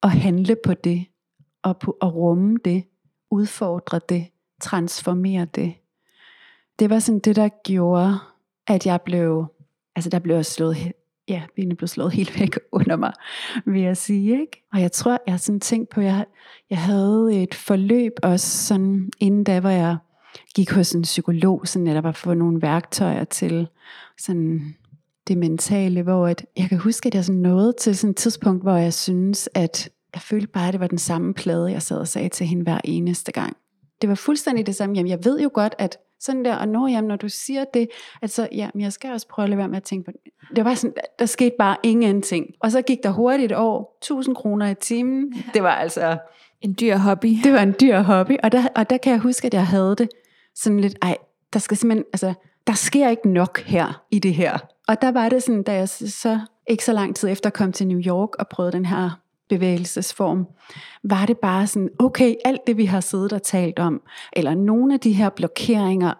[0.03, 1.05] at handle på det,
[1.63, 2.83] og på at rumme det,
[3.31, 4.27] udfordre det,
[4.61, 5.73] transformere det.
[6.79, 8.19] Det var sådan det, der gjorde,
[8.67, 9.45] at jeg blev,
[9.95, 10.77] altså der blev jeg slået,
[11.29, 13.13] ja, benene blev slået helt væk under mig,
[13.65, 14.63] vil jeg sige, ikke?
[14.73, 16.25] Og jeg tror, jeg har sådan tænkt på, jeg,
[16.69, 19.97] jeg havde et forløb også sådan, inden da, hvor jeg
[20.55, 23.67] gik hos en psykolog, sådan netop at få nogle værktøjer til
[24.17, 24.75] sådan
[25.27, 28.63] det mentale, hvor at, jeg kan huske, at jeg sådan nåede til sådan et tidspunkt,
[28.63, 31.97] hvor jeg synes, at jeg følte bare, at det var den samme plade, jeg sad
[31.97, 33.57] og sagde til hende hver eneste gang.
[34.01, 34.95] Det var fuldstændig det samme.
[34.95, 37.89] Jamen, jeg ved jo godt, at sådan der, og når, jamen, når du siger det,
[38.21, 40.55] at så, ja, jeg skal også prøve at lade være med at tænke på det.
[40.55, 42.45] Det var sådan, der skete bare ingenting.
[42.59, 45.33] Og så gik der hurtigt et år, 1000 kroner i timen.
[45.53, 46.17] Det var altså...
[46.61, 47.27] En dyr hobby.
[47.43, 49.95] Det var en dyr hobby, og der, og der kan jeg huske, at jeg havde
[49.95, 50.09] det
[50.55, 51.17] sådan lidt, ej,
[51.53, 52.33] der skal simpelthen, altså,
[52.67, 54.57] der sker ikke nok her i det her.
[54.87, 57.87] Og der var det sådan, da jeg så ikke så lang tid efter kom til
[57.87, 60.47] New York og prøvede den her bevægelsesform,
[61.03, 64.01] var det bare sådan, okay, alt det vi har siddet og talt om,
[64.33, 66.13] eller nogle af de her blokeringer,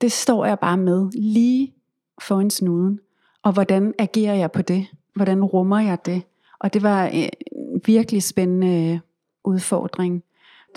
[0.00, 1.74] det står jeg bare med lige
[2.22, 3.00] foran snuden.
[3.42, 4.86] Og hvordan agerer jeg på det?
[5.14, 6.22] Hvordan rummer jeg det?
[6.58, 9.00] Og det var øh, en virkelig spændende øh,
[9.44, 10.22] udfordring.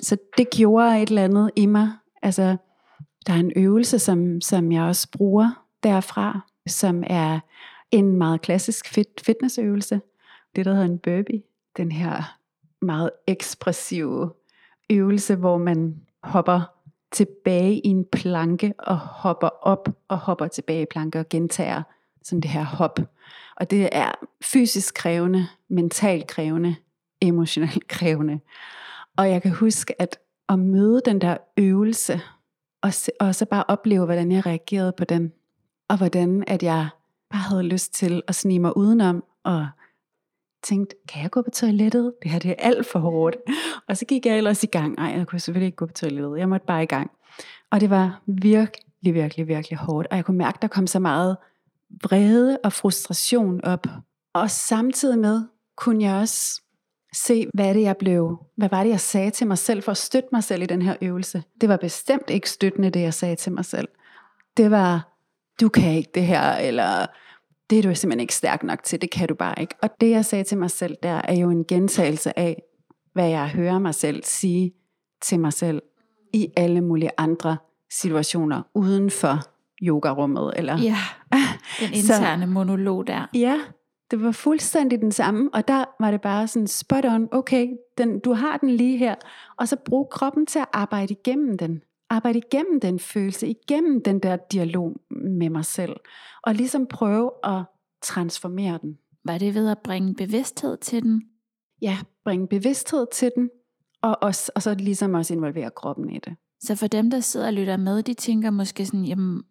[0.02, 1.90] Så det gjorde et eller andet i mig.
[2.22, 2.58] Altså,
[3.28, 7.40] der er en øvelse, som, som jeg også bruger derfra, som er
[7.92, 10.02] en meget klassisk fit, fitnessøvelse.
[10.56, 11.42] Det, der hedder en burpee.
[11.78, 12.38] Den her
[12.82, 14.34] meget ekspressive
[14.90, 16.62] øvelse, hvor man hopper
[17.12, 21.84] tilbage i en planke og hopper op og hopper tilbage i planke og gentager
[22.24, 23.00] sådan det her hop.
[23.56, 24.12] Og det er
[24.44, 26.76] fysisk krævende, mentalt krævende,
[27.22, 28.40] emotionelt krævende.
[29.18, 32.22] Og jeg kan huske, at at møde den der øvelse,
[32.82, 35.34] og, se, og så bare opleve, hvordan jeg reagerede på den,
[35.90, 36.90] og hvordan at jeg
[37.32, 39.68] bare havde lyst til at snige mig udenom, og
[40.66, 42.14] tænkte, kan jeg gå på toilettet?
[42.24, 43.36] Det her det er alt for hårdt.
[43.88, 44.98] Og så gik jeg ellers i gang.
[44.98, 46.40] Ej, jeg kunne selvfølgelig ikke gå på toilettet.
[46.40, 47.12] Jeg måtte bare i gang.
[47.72, 50.08] Og det var virkelig, virkelig, virkelig hårdt.
[50.12, 51.38] Og jeg kunne mærke, der kom så meget
[52.04, 53.88] vrede og frustration op.
[54.34, 55.44] Og samtidig med
[55.78, 56.62] kunne jeg også
[57.14, 59.98] se, hvad det jeg blev, hvad var det jeg sagde til mig selv for at
[59.98, 61.44] støtte mig selv i den her øvelse.
[61.62, 63.88] Det var bestemt ikke støttende det jeg sagde til mig selv.
[64.58, 65.18] Det var,
[65.62, 67.06] du kan ikke det her, eller
[67.70, 69.76] det er du simpelthen ikke stærk nok til, det kan du bare ikke.
[69.82, 72.62] Og det jeg sagde til mig selv der, er jo en gentagelse af,
[73.14, 74.74] hvad jeg hører mig selv sige
[75.22, 75.82] til mig selv
[76.34, 77.58] i alle mulige andre
[77.92, 79.40] situationer uden for
[79.82, 80.54] yogarummet.
[80.56, 80.78] Eller.
[80.78, 80.98] Ja,
[81.80, 83.26] den interne Så, monolog der.
[83.34, 83.60] Ja,
[84.12, 88.20] det var fuldstændig den samme, og der var det bare sådan spot on, okay, den,
[88.20, 89.16] du har den lige her,
[89.58, 91.82] og så brug kroppen til at arbejde igennem den.
[92.16, 95.96] Arbejde igennem den følelse, igennem den der dialog med mig selv,
[96.44, 97.64] og ligesom prøve at
[98.02, 98.98] transformere den.
[99.26, 101.24] Var det ved at bringe bevidsthed til den?
[101.82, 103.50] Ja, bringe bevidsthed til den,
[104.02, 106.36] og, også, og så ligesom også involvere kroppen i det.
[106.60, 109.44] Så for dem, der sidder og lytter med, de tænker måske sådan, jamen,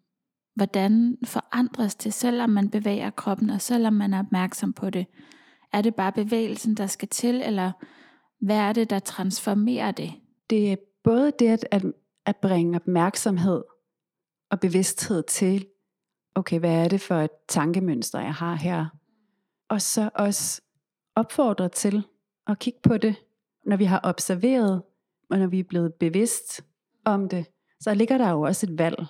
[0.55, 5.05] hvordan forandres det, selvom man bevæger kroppen, og selvom man er opmærksom på det?
[5.73, 7.71] Er det bare bevægelsen, der skal til, eller
[8.45, 10.11] hvad er det, der transformerer det?
[10.49, 11.83] Det er både det at, at
[12.25, 13.63] at bringe opmærksomhed
[14.51, 15.67] og bevidsthed til,
[16.35, 18.85] okay, hvad er det for et tankemønster, jeg har her?
[19.69, 20.61] Og så også
[21.15, 22.03] opfordre til
[22.47, 23.15] at kigge på det,
[23.65, 24.81] når vi har observeret,
[25.29, 26.61] og når vi er blevet bevidst
[27.05, 27.45] om det,
[27.79, 29.05] så ligger der jo også et valg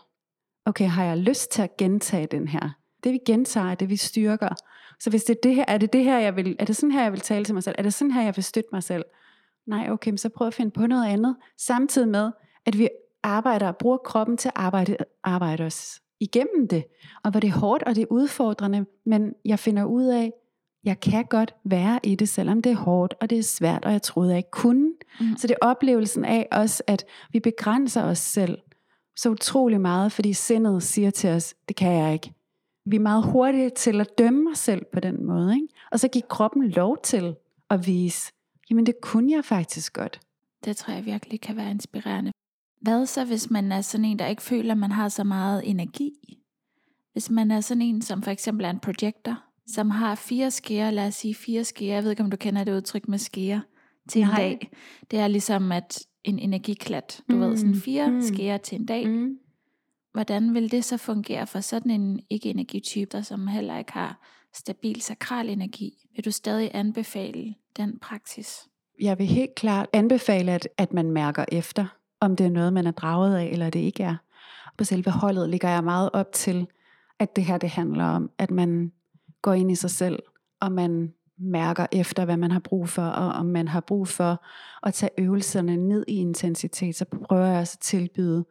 [0.65, 2.69] okay, har jeg lyst til at gentage den her?
[3.03, 4.49] Det vi gentager, er det vi styrker.
[4.99, 6.91] Så hvis det er det her, er det det her, jeg vil, er det sådan
[6.91, 7.75] her, jeg vil tale til mig selv?
[7.77, 9.03] Er det sådan her, jeg vil støtte mig selv?
[9.67, 11.35] Nej, okay, så prøv at finde på noget andet.
[11.57, 12.31] Samtidig med,
[12.65, 12.89] at vi
[13.25, 16.83] arbejder og bruger kroppen til at arbejde, arbejde os igennem det.
[17.23, 20.31] Og hvor det er hårdt, og det er udfordrende, men jeg finder ud af,
[20.83, 23.91] jeg kan godt være i det, selvom det er hårdt, og det er svært, og
[23.91, 24.93] jeg troede, jeg ikke kunne.
[25.19, 25.37] Mm.
[25.37, 28.57] Så det er oplevelsen af også, at vi begrænser os selv
[29.15, 32.33] så utrolig meget, fordi sindet siger til os, det kan jeg ikke.
[32.85, 35.55] Vi er meget hurtige til at dømme os selv på den måde.
[35.55, 35.67] Ikke?
[35.91, 37.35] Og så giver kroppen lov til
[37.69, 38.31] at vise,
[38.69, 40.19] jamen det kunne jeg faktisk godt.
[40.65, 42.31] Det tror jeg virkelig kan være inspirerende.
[42.85, 45.69] Hvad så, hvis man er sådan en, der ikke føler, at man har så meget
[45.69, 46.11] energi?
[47.11, 50.91] Hvis man er sådan en, som for eksempel er en projektor, som har fire skære,
[50.91, 53.61] lad os sige fire skære, jeg ved ikke, om du kender det udtryk med skære,
[54.09, 54.37] til en Nej.
[54.37, 54.71] dag.
[55.11, 57.41] Det er ligesom at en energiklat, du mm.
[57.41, 58.21] ved, sådan fire mm.
[58.21, 59.09] skeer til en dag.
[59.09, 59.37] Mm.
[60.13, 64.21] Hvordan vil det så fungere for sådan en ikke-energitype, der som heller ikke har
[64.53, 65.91] stabil sakral energi?
[66.15, 68.67] Vil du stadig anbefale den praksis?
[69.01, 71.85] Jeg vil helt klart anbefale, at, at man mærker efter,
[72.19, 74.15] om det er noget, man er draget af, eller det ikke er.
[74.77, 76.67] På selve holdet ligger jeg meget op til,
[77.19, 78.91] at det her det handler om, at man
[79.41, 80.19] går ind i sig selv,
[80.59, 84.43] og man mærker efter, hvad man har brug for, og om man har brug for
[84.83, 88.45] at tage øvelserne ned i intensitet, så prøver jeg også at tilbyde,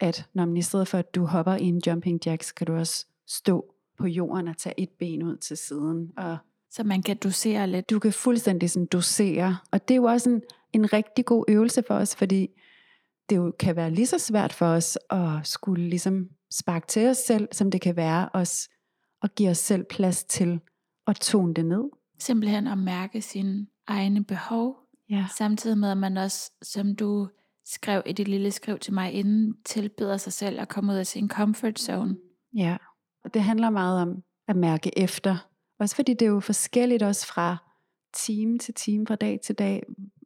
[0.00, 2.66] at når man i stedet for, at du hopper i en jumping jack, så kan
[2.66, 6.36] du også stå på jorden og tage et ben ud til siden, og
[6.70, 7.90] Så man kan dosere lidt.
[7.90, 9.56] du kan fuldstændig sådan dosere.
[9.70, 12.50] Og det er jo også en, en rigtig god øvelse for os, fordi
[13.30, 17.16] det jo kan være lige så svært for os at skulle ligesom sparke til os
[17.16, 18.68] selv, som det kan være os
[19.22, 20.60] at give os selv plads til
[21.06, 21.84] at tone det ned.
[22.18, 24.76] Simpelthen at mærke sine egne behov,
[25.10, 25.26] Ja.
[25.38, 27.28] samtidig med at man også, som du
[27.64, 31.06] skrev i dit lille skriv til mig inden, tilbyder sig selv at komme ud af
[31.06, 32.16] sin comfort zone.
[32.56, 32.76] Ja,
[33.24, 35.36] og det handler meget om at mærke efter.
[35.78, 37.56] Også fordi det er jo forskelligt også fra
[38.14, 39.82] time til time, fra dag til dag,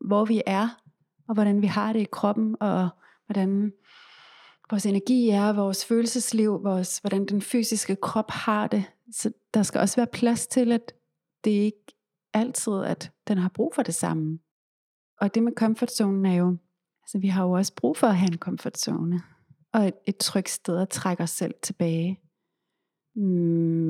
[0.06, 0.68] hvor vi er,
[1.28, 2.88] og hvordan vi har det i kroppen, og
[3.26, 3.72] hvordan
[4.70, 8.84] vores energi er, vores følelsesliv, vores, hvordan den fysiske krop har det.
[9.12, 10.92] Så der skal også være plads til, at
[11.44, 11.94] det ikke
[12.34, 14.38] altid, at den har brug for det samme.
[15.20, 16.56] Og det med comfortzonen er jo,
[17.02, 19.20] altså vi har jo også brug for at have en comfortzone,
[19.72, 22.20] og et, et trygt sted at trække os selv tilbage.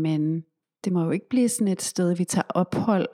[0.02, 0.44] Men
[0.84, 3.08] det må jo ikke blive sådan et sted, vi tager ophold,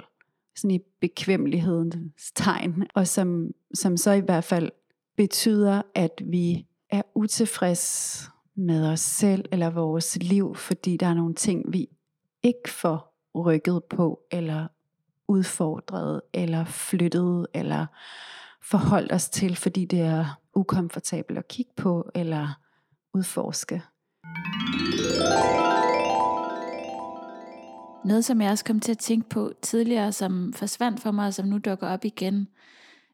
[0.57, 4.71] sådan i bekvemmelighedens tegn, og som, som så i hvert fald
[5.17, 11.35] betyder, at vi er utilfreds med os selv eller vores liv, fordi der er nogle
[11.35, 11.89] ting, vi
[12.43, 14.67] ikke får rykket på, eller
[15.29, 17.87] udfordret, eller flyttet, eller
[18.63, 22.49] forholdt os til, fordi det er ukomfortabelt at kigge på, eller
[23.15, 23.83] udforske.
[28.05, 31.35] Noget, som jeg også kom til at tænke på tidligere, som forsvandt for mig, og
[31.35, 32.49] som nu dukker op igen,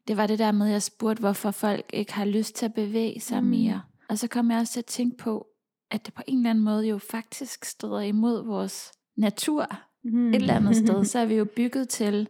[0.07, 2.73] det var det der med, at jeg spurgte, hvorfor folk ikke har lyst til at
[2.73, 3.49] bevæge sig Mm.
[3.49, 3.81] mere.
[4.09, 5.47] Og så kom jeg også til at tænke på,
[5.91, 9.67] at det på en eller anden måde jo faktisk strider imod vores natur.
[10.03, 10.29] Mm.
[10.29, 12.27] Et eller andet sted, så er vi jo bygget til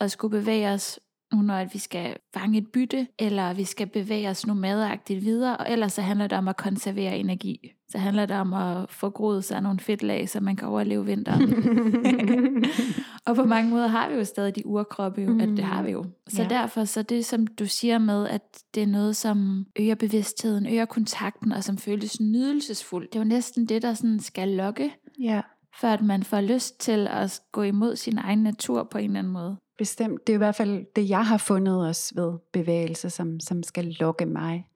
[0.00, 1.00] at skulle bevæge os
[1.32, 5.56] nu når at vi skal fange et bytte, eller vi skal bevæge os nomadagtigt videre,
[5.56, 7.72] og ellers så handler det om at konservere energi.
[7.88, 11.54] Så handler det om at få groet sig nogle fedtlag, så man kan overleve vinteren.
[13.26, 15.40] og på mange måder har vi jo stadig de urkroppe, jo, mm.
[15.40, 16.04] at det har vi jo.
[16.28, 16.42] Så Ja.
[16.42, 16.48] ja.
[16.48, 18.42] derfor, så det som du siger med, at
[18.74, 23.12] det er noget, som øger bevidstheden, øger kontakten, og som føles nydelsesfuldt.
[23.12, 25.40] Det er jo næsten det, der sådan skal lokke, ja,
[25.80, 29.18] for at man får lyst til at gå imod sin egen natur på en eller
[29.18, 30.26] anden måde bestemt.
[30.26, 33.84] Det er i hvert fald det, jeg har fundet os ved bevægelse, som, som skal
[33.84, 34.68] lokke mig.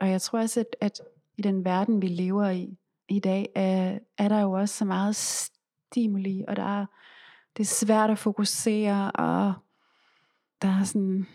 [0.00, 1.00] Og jeg tror også, at, at
[1.36, 5.16] i den verden, vi lever i i dag, er, er der jo også så meget
[5.16, 6.86] stimuli, og der er,
[7.56, 9.52] det er svært at fokusere, og
[10.62, 11.26] der er sådan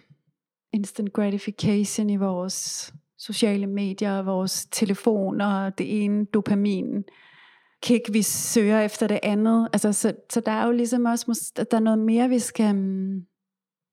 [0.74, 7.04] instant gratification i vores sociale medier, vores telefoner, det ene dopamin
[7.84, 9.70] kick, vi søger efter det andet.
[9.74, 13.22] Altså, så, så der er jo ligesom også, der er noget mere, vi skal um,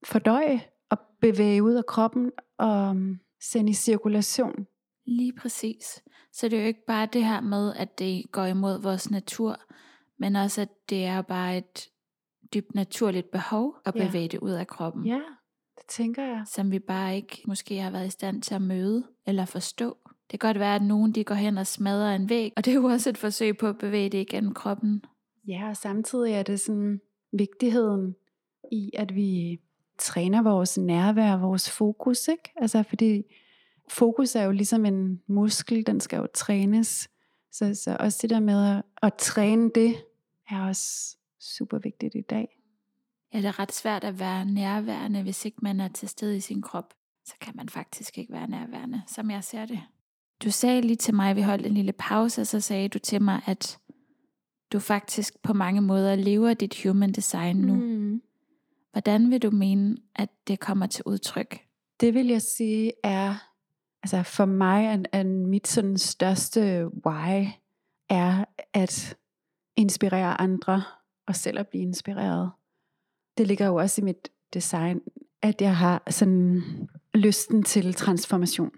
[0.07, 4.66] fordøje og bevæge ud af kroppen og um, sende i cirkulation.
[5.07, 6.03] Lige præcis.
[6.33, 9.57] Så det er jo ikke bare det her med, at det går imod vores natur,
[10.18, 11.88] men også at det er bare et
[12.55, 14.07] dybt naturligt behov at Ja.
[14.07, 15.20] bevæge det ud af kroppen, Ja,
[15.79, 16.42] det tænker jeg.
[16.46, 19.96] som vi bare ikke måske har været i stand til at møde eller forstå.
[20.30, 22.70] Det kan godt være, at nogen de går hen og smadrer en væg, og det
[22.70, 25.04] er jo også et forsøg på at bevæge det igennem kroppen.
[25.48, 27.00] Ja, og samtidig er det sådan
[27.32, 28.14] vigtigheden
[28.72, 29.60] i, at vi
[29.98, 32.52] træner vores nærvær, vores fokus, ikke?
[32.56, 33.22] Altså fordi
[33.88, 37.08] fokus er jo ligesom en muskel, den skal jo trænes.
[37.52, 39.96] Så, så også det der med at, at træne det,
[40.50, 42.48] er også super vigtigt i dag.
[43.34, 46.40] Ja, det er ret svært at være nærværende, hvis ikke man er til stede i
[46.40, 46.94] sin krop.
[47.24, 49.80] Så kan man faktisk ikke være nærværende, som jeg ser det.
[50.44, 52.98] Du sagde lige til mig, at vi holdt en lille pause, og så sagde du
[52.98, 53.78] til mig, at
[54.72, 57.74] du faktisk på mange måder lever dit human design nu.
[57.74, 58.22] Mm.
[58.92, 61.60] Hvordan vil du mene, at det kommer til udtryk?
[62.00, 63.34] Det vil jeg sige er,
[64.02, 67.46] altså for mig er, er mit sådan største why,
[68.08, 69.16] er at
[69.76, 70.82] inspirere andre
[71.26, 72.50] og selv at blive inspireret.
[73.38, 75.00] Det ligger jo også i mit design,
[75.42, 76.62] at jeg har sådan
[77.14, 78.70] lysten til transformation.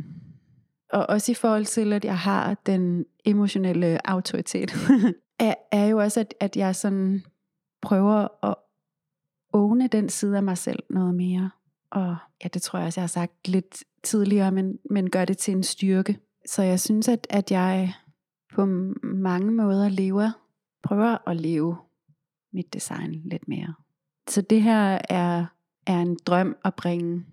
[0.93, 4.73] Og også i forhold til, at jeg har den emotionelle autoritet,
[5.39, 7.23] er, er jo også, at, at jeg sådan
[7.83, 8.55] prøver at
[9.53, 11.51] åbne den side af mig selv noget mere.
[11.91, 15.39] og ja, det tror jeg også, jeg har sagt lidt tidligere, men, men gør det
[15.39, 16.19] til en styrke.
[16.47, 17.95] Så jeg synes, at, at jeg
[18.55, 18.67] på
[19.03, 20.31] mange måder lever,
[20.83, 21.77] prøver at leve
[22.53, 23.75] mit design lidt mere.
[24.29, 25.47] Så det her er,
[25.87, 27.25] er en drøm at bringe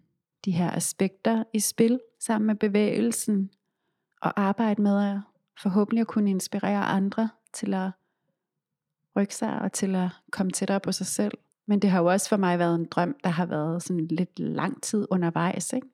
[0.46, 3.50] de her aspekter i spil sammen med bevægelsen
[4.22, 5.22] og arbejde med at
[5.62, 7.92] forhåbentlig at kunne inspirere andre til at
[9.16, 11.38] rykke sig og til at komme tættere på sig selv.
[11.66, 14.40] Men det har jo også for mig været en drøm, der har været sådan lidt
[14.40, 15.74] lang tid undervejs.
[15.74, 15.88] Ikke?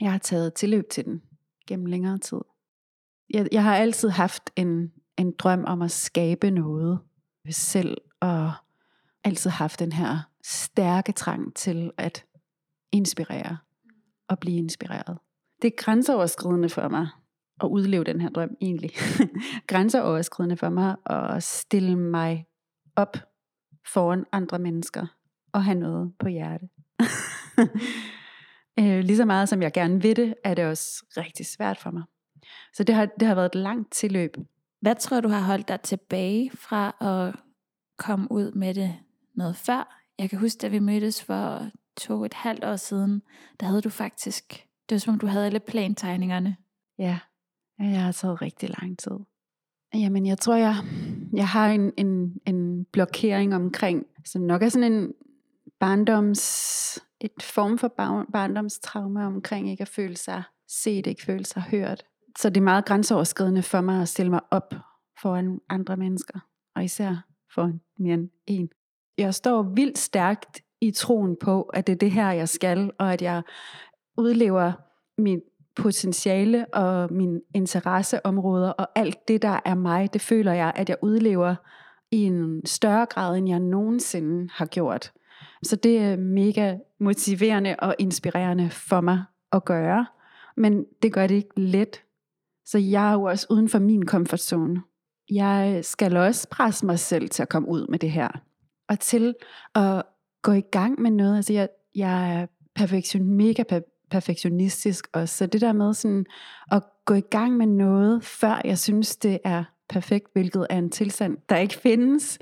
[0.00, 1.22] Jeg har taget tilløb til den
[1.66, 2.40] gennem længere tid.
[3.30, 6.98] Jeg, jeg har altid haft en, en drøm om at skabe noget
[7.50, 8.52] selv, og
[9.24, 12.24] altid haft den her stærke trang til at
[12.92, 13.56] inspirere
[14.30, 15.18] og blive inspireret.
[15.62, 17.08] Det er grænseoverskridende for mig
[17.62, 18.90] at udleve den her drøm egentlig.
[19.70, 22.46] grænseoverskridende for mig at stille mig
[22.96, 23.16] op
[23.92, 25.06] foran andre mennesker
[25.52, 26.68] og have noget på hjerte.
[28.80, 31.90] øh, lige så meget som jeg gerne vil det, er det også rigtig svært for
[31.90, 32.02] mig.
[32.74, 34.36] Så det har, det har været et langt tilløb.
[34.80, 37.34] Hvad tror du har holdt dig tilbage fra at
[37.98, 38.96] komme ud med det
[39.34, 40.04] noget før?
[40.18, 41.70] Jeg kan huske, da vi mødtes for
[42.00, 43.22] to et halvt år siden,
[43.60, 46.56] der havde du faktisk, det var som om du havde alle plantegningerne.
[46.98, 47.18] Ja,
[47.78, 49.16] jeg har taget rigtig lang tid.
[49.94, 50.74] Jamen, jeg tror, jeg,
[51.32, 55.12] jeg har en, en, en blokering omkring, som nok er sådan en
[55.80, 57.88] barndoms, et form for
[58.32, 62.04] barndomstraume omkring ikke at føle sig set, ikke føle sig hørt.
[62.38, 64.74] Så det er meget grænseoverskridende for mig at stille mig op
[65.22, 66.40] foran andre mennesker,
[66.76, 67.16] og især
[67.54, 68.68] for mere end en.
[69.18, 73.12] Jeg står vildt stærkt i troen på, at det er det her, jeg skal, og
[73.12, 73.42] at jeg
[74.16, 74.72] udlever
[75.18, 75.40] mit
[75.76, 80.96] potentiale og mine interesseområder og alt det, der er mig, det føler jeg, at jeg
[81.02, 81.54] udlever
[82.10, 85.12] i en større grad, end jeg nogensinde har gjort.
[85.62, 90.06] Så det er mega motiverende og inspirerende for mig at gøre,
[90.56, 92.02] men det gør det ikke let.
[92.64, 94.82] Så jeg er jo også uden for min komfortzone.
[95.30, 98.28] Jeg skal også presse mig selv til at komme ud med det her,
[98.88, 99.34] og til
[99.74, 100.02] at
[100.42, 101.36] gå i gang med noget.
[101.36, 103.62] Altså jeg, jeg er perfektion, mega
[104.10, 105.36] perfektionistisk også.
[105.36, 106.26] Så det der med sådan
[106.72, 110.90] at gå i gang med noget, før jeg synes, det er perfekt, hvilket er en
[110.90, 112.38] tilstand, der ikke findes.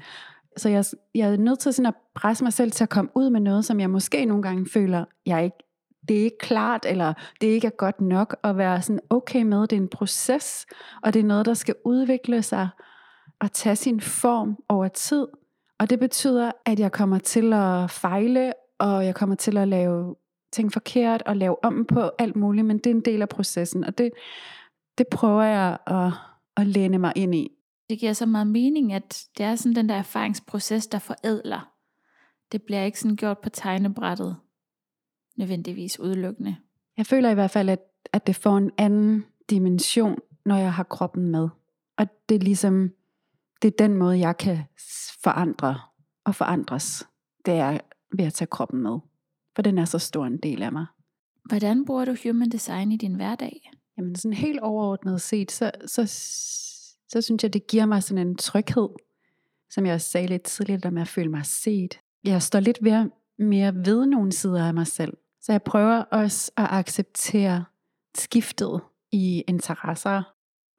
[0.57, 0.85] Så jeg,
[1.15, 3.65] jeg er nødt til sådan at presse mig selv til at komme ud med noget,
[3.65, 5.57] som jeg måske nogle gange føler, jeg ikke,
[6.09, 9.61] det er ikke klart, eller det ikke er godt nok at være sådan okay med.
[9.61, 10.67] Det er en proces,
[11.03, 12.69] og det er noget, der skal udvikle sig
[13.41, 15.27] og tage sin form over tid.
[15.79, 20.17] Og det betyder, at jeg kommer til at fejle, og jeg kommer til at lave
[20.53, 23.85] ting forkert og lave om på alt muligt, men det er en del af processen,
[23.85, 24.11] og det,
[24.99, 26.13] det prøver jeg at,
[26.57, 27.51] at læne mig ind i.
[27.91, 31.73] Det giver så meget mening, at det er sådan den der erfaringsproces, der forædler.
[32.53, 34.37] Det bliver ikke sådan gjort på tegnebrættet,
[35.37, 36.57] nødvendigvis udelukkende.
[36.97, 37.81] Jeg føler i hvert fald, at,
[38.13, 41.49] at det får en anden dimension, når jeg har kroppen med.
[41.97, 42.93] Og det er ligesom,
[43.63, 44.59] det er den måde, jeg kan
[45.23, 45.81] forandre
[46.25, 47.07] og forandres.
[47.47, 47.79] Det er
[48.17, 48.99] ved at tage kroppen med
[49.59, 50.87] for den er så stor en del af mig.
[51.45, 53.71] Hvordan bruger du human design i din hverdag?
[53.97, 56.07] Jamen sådan helt overordnet set, så, så,
[57.09, 58.89] så synes jeg, det giver mig sådan en tryghed,
[59.71, 62.01] som jeg også sagde lidt tidligere, der med at føle mig set.
[62.25, 65.17] Jeg står lidt ved, mere ved nogle sider af mig selv.
[65.41, 67.65] Så jeg prøver også at acceptere
[68.15, 68.81] skiftet
[69.13, 70.23] i interesser.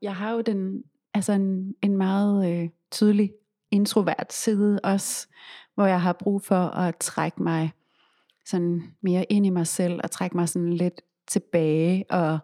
[0.02, 3.32] Jeg har jo den, altså en, en meget øh, tydelig
[3.72, 5.28] introvert side også,
[5.76, 7.72] hvor jeg har brug for at trække mig
[8.46, 12.06] sådan mere ind i mig selv og trække mig sådan lidt tilbage.
[12.10, 12.40] Og,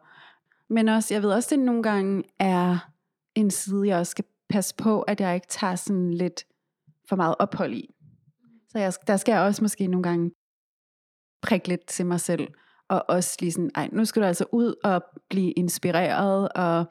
[0.70, 2.92] men også, jeg ved også, det nogle gange er
[3.36, 6.46] en side, jeg også skal passe på, at jeg ikke tager sådan lidt
[7.10, 7.96] for meget ophold i.
[8.70, 10.32] Så jeg, der skal jeg også måske nogle gange
[11.42, 12.48] prikke lidt til mig selv,
[12.88, 16.86] og også lige sådan, ej, nu skal du altså ud og blive inspireret, og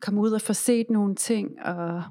[0.00, 2.02] komme ud og få set nogle ting, og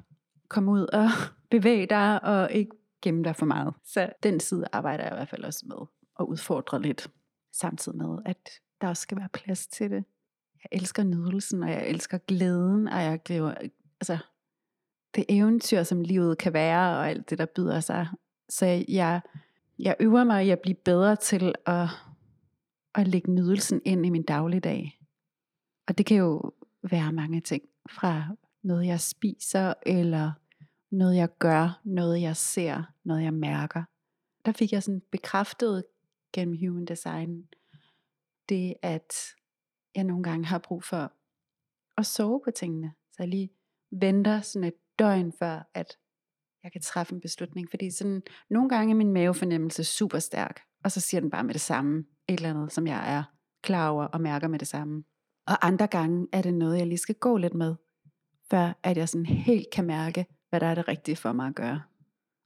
[0.48, 1.08] komme ud og
[1.50, 2.70] bevæge dig, og ikke
[3.02, 3.74] gemme dig for meget.
[3.84, 5.86] Så den side arbejder jeg i hvert fald også med
[6.20, 7.10] at udfordre lidt,
[7.52, 10.04] samtidig med, at der også skal være plads til det.
[10.62, 13.54] Jeg elsker nydelsen, og jeg elsker glæden, og jeg glæder,
[14.00, 14.18] altså,
[15.14, 18.08] det eventyr, som livet kan være, og alt det, der byder sig.
[18.48, 19.20] Så jeg,
[19.78, 21.88] jeg øver mig i at blive bedre til at,
[22.94, 25.00] at lægge nydelsen ind i min dagligdag.
[25.88, 26.52] Og det kan jo
[26.90, 30.32] være mange ting, fra noget jeg spiser, eller
[30.90, 33.82] noget jeg gør, noget jeg ser, noget jeg mærker.
[34.44, 35.84] Der fik jeg sådan bekræftet
[36.32, 37.48] gennem human design,
[38.48, 39.12] det at
[39.94, 41.12] jeg nogle gange har brug for
[41.96, 42.92] at sove på tingene.
[43.12, 43.50] Så jeg lige
[43.90, 45.98] venter sådan et døgn før, at
[46.62, 47.70] jeg kan træffe en beslutning.
[47.70, 51.54] Fordi sådan, nogle gange er min mavefornemmelse super stærk, og så siger den bare med
[51.54, 53.22] det samme, et eller andet, som jeg er
[53.62, 55.04] klar over og mærker med det samme.
[55.48, 57.74] Og andre gange er det noget, jeg lige skal gå lidt med,
[58.50, 61.54] før at jeg sådan helt kan mærke, hvad der er det rigtige for mig at
[61.54, 61.82] gøre.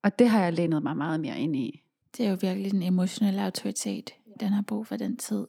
[0.02, 1.82] Og det har jeg lænet mig meget mere ind i.
[2.16, 5.46] Det er jo virkelig den emotionelle autoritet, den har brug for den tid.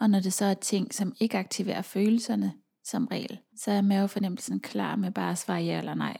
[0.00, 2.52] Og når det så er ting, som ikke aktiverer følelserne
[2.84, 6.16] som regel, så er mavefornemmelsen klar med bare at svare ja eller nej.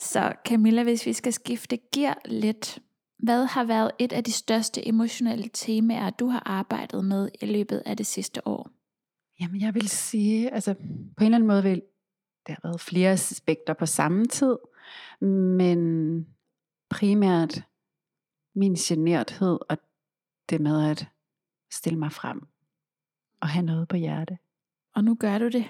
[0.00, 2.78] Så Camilla, hvis vi skal skifte gear lidt,
[3.18, 7.82] hvad har været et af de største emotionelle temaer, du har arbejdet med i løbet
[7.86, 8.79] af det sidste år?
[9.40, 11.82] Jamen jeg vil sige, altså på en eller anden måde vil
[12.46, 14.56] der har været flere aspekter på samme tid,
[15.20, 16.26] men
[16.90, 17.62] primært
[18.54, 19.78] min generthed og
[20.50, 21.08] det med at
[21.72, 22.46] stille mig frem
[23.40, 24.38] og have noget på hjerte.
[24.94, 25.64] Og nu gør du det.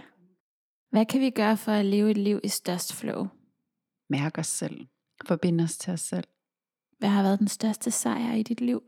[0.91, 3.29] Hvad kan vi gøre for at leve et liv i størst flow?
[4.09, 4.87] Mærke os selv.
[5.27, 6.25] Forbinde os til os selv.
[6.99, 8.83] Hvad har været den største sejr i dit liv?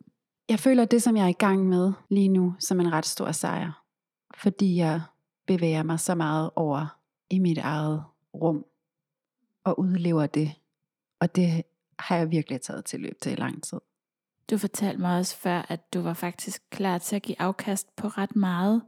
[0.49, 3.33] Jeg føler det, som jeg er i gang med lige nu, som en ret stor
[3.33, 3.82] sejr.
[4.35, 5.01] Fordi jeg
[5.47, 6.99] bevæger mig så meget over
[7.31, 8.05] i mit eget
[8.35, 8.65] rum
[9.65, 10.53] og udlever det.
[11.21, 11.63] Og det
[11.99, 13.79] har jeg virkelig taget til løb til i lang tid.
[14.51, 18.09] Du fortalte mig også før, at du var faktisk klar til at give afkast på
[18.09, 18.83] ret meget,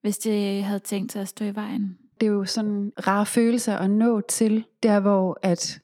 [0.00, 1.98] hvis det havde tænkt sig at stå i vejen.
[2.20, 5.80] Det er jo sådan en rar følelse at nå til, der hvor at,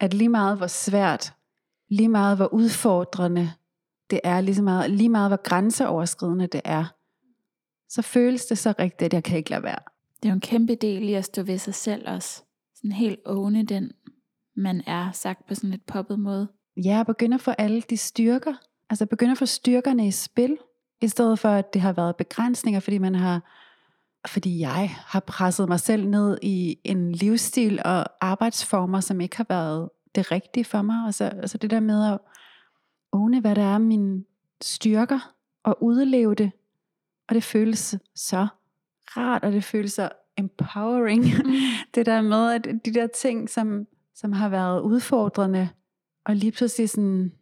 [0.00, 1.34] at lige meget hvor svært,
[1.88, 3.52] lige meget hvor udfordrende
[4.10, 6.95] det er, lige meget, lige meget hvor grænseoverskridende det er,
[7.88, 9.78] så føles det så rigtigt, at jeg kan ikke lade være.
[10.22, 12.42] Det er jo en kæmpe del i at stå ved sig selv også.
[12.74, 13.92] Sådan helt åne den,
[14.56, 16.48] man er, sagt på sådan et poppet måde.
[16.76, 18.54] Ja, begynde at få alle de styrker.
[18.90, 20.58] Altså begynde at få styrkerne i spil,
[21.00, 23.52] i stedet for at det har været begrænsninger, fordi man har
[24.28, 29.46] fordi jeg har presset mig selv ned i en livsstil og arbejdsformer, som ikke har
[29.48, 31.06] været det rigtige for mig.
[31.06, 32.18] Og så altså det der med at
[33.12, 34.24] åne, hvad der er mine
[34.62, 35.34] styrker,
[35.64, 36.50] og udleve det.
[37.28, 38.46] Og det føles så
[39.16, 40.08] rart, og det føles så
[40.38, 41.24] empowering.
[41.24, 41.52] Mm.
[41.94, 45.68] det der med, at de der ting, som, som har været udfordrende,
[46.24, 47.32] og lige pludselig sådan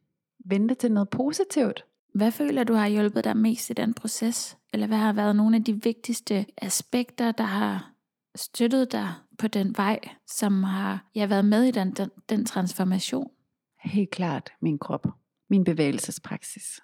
[0.44, 1.84] vente til noget positivt.
[2.14, 4.56] Hvad føler du har hjulpet dig mest i den proces?
[4.72, 7.92] Eller hvad har været nogle af de vigtigste aspekter, der har
[8.34, 13.30] støttet dig på den vej, som har ja, været med i den, den, den transformation?
[13.84, 15.06] Helt klart min krop.
[15.50, 16.80] Min bevægelsespraksis.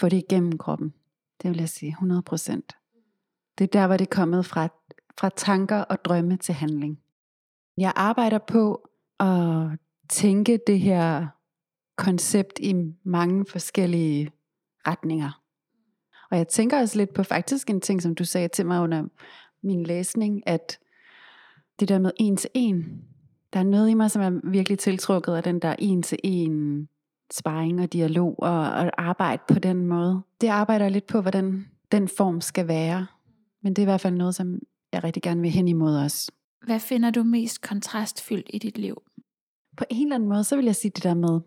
[0.00, 0.94] Få det igennem kroppen.
[1.42, 2.76] Det vil jeg sige 100 procent.
[3.58, 4.68] Det er der, hvor det er kommet fra,
[5.18, 7.00] fra tanker og drømme til handling.
[7.76, 8.88] Jeg arbejder på
[9.20, 9.78] at
[10.08, 11.26] tænke det her
[11.96, 12.74] koncept i
[13.04, 14.30] mange forskellige
[14.86, 15.42] retninger.
[16.30, 19.04] Og jeg tænker også lidt på faktisk en ting, som du sagde til mig under
[19.62, 20.78] min læsning, at
[21.80, 23.04] det der med en til en,
[23.52, 26.88] der er noget i mig, som er virkelig tiltrukket af den der en til en
[27.32, 30.22] sparring og dialog og, og arbejde på den måde.
[30.40, 33.06] Det arbejder jeg lidt på, hvordan den form skal være.
[33.62, 34.58] Men det er i hvert fald noget, som
[34.92, 36.30] jeg rigtig gerne vil hen imod os.
[36.66, 39.02] Hvad finder du mest kontrastfyldt i dit liv?
[39.76, 41.40] På en eller anden måde, så vil jeg sige det der med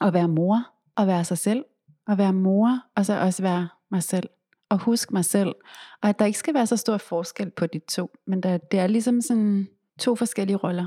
[0.00, 1.64] at være mor, og være sig selv,
[2.08, 4.28] at være mor, og så også være mig selv,
[4.68, 5.54] og huske mig selv,
[6.02, 8.80] og at der ikke skal være så stor forskel på de to, men der, det
[8.80, 9.68] er ligesom sådan
[9.98, 10.86] to forskellige roller.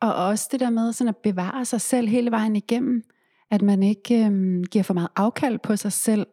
[0.00, 3.02] Og også det der med sådan at bevare sig selv hele vejen igennem,
[3.50, 6.26] at man ikke øhm, giver for meget afkald på sig selv,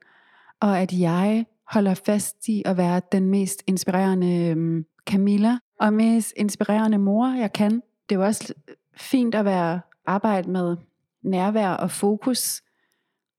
[0.59, 6.33] og at jeg holder fast i at være den mest inspirerende øhm, Camilla, og mest
[6.37, 7.71] inspirerende mor, jeg kan.
[8.09, 8.53] Det er jo også
[8.97, 10.77] fint at være arbejde med
[11.23, 12.61] nærvær og fokus,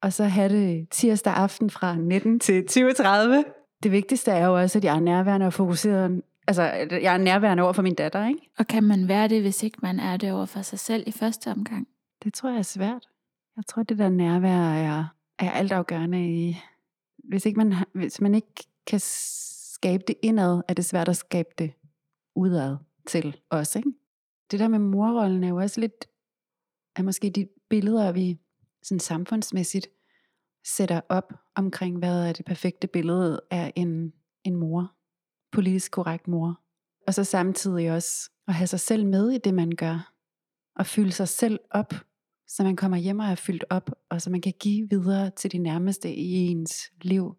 [0.02, 3.06] og så have det tirsdag aften fra 19 til 20.30.
[3.82, 6.22] Det vigtigste er jo også, at jeg er nærværende og fokuseret.
[6.48, 6.62] Altså,
[7.02, 8.40] jeg er nærværende over for min datter, ikke?
[8.58, 11.12] Og kan man være det, hvis ikke man er det over for sig selv i
[11.12, 11.88] første omgang?
[12.24, 13.02] Det tror jeg er svært.
[13.58, 15.04] Jeg tror, det der nærvær er,
[15.38, 16.56] er altafgørende i...
[17.16, 21.48] Hvis, ikke man, hvis man ikke kan skabe det indad, er det svært at skabe
[21.58, 21.72] det
[22.34, 23.92] udad til os, ikke?
[24.50, 26.08] Det der med morrollen er jo også lidt
[26.96, 28.38] af måske de billeder, vi
[28.82, 29.88] sådan samfundsmæssigt
[30.64, 34.12] sætter op omkring, hvad er det perfekte billede af en,
[34.44, 34.92] en mor.
[35.52, 36.60] Politisk korrekt mor.
[37.06, 40.12] Og så samtidig også at have sig selv med i det, man gør.
[40.76, 41.94] Og fylde sig selv op,
[42.48, 45.52] så man kommer hjem og er fyldt op, og så man kan give videre til
[45.52, 47.36] de nærmeste i ens liv.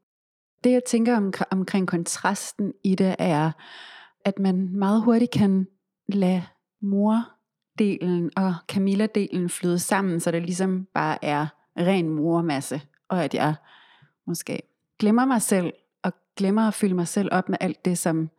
[0.64, 3.52] Det jeg tænker om, omkring kontrasten i det er,
[4.26, 5.68] at man meget hurtigt kan
[6.08, 6.44] lade
[6.82, 7.30] mor
[7.80, 11.48] delen og Camilla-delen flyde sammen, så det ligesom bare er
[11.78, 13.56] ren mormasse, og at jeg
[14.28, 14.62] måske
[15.00, 18.30] glemmer mig selv, og glemmer at fylde mig selv op med alt det, som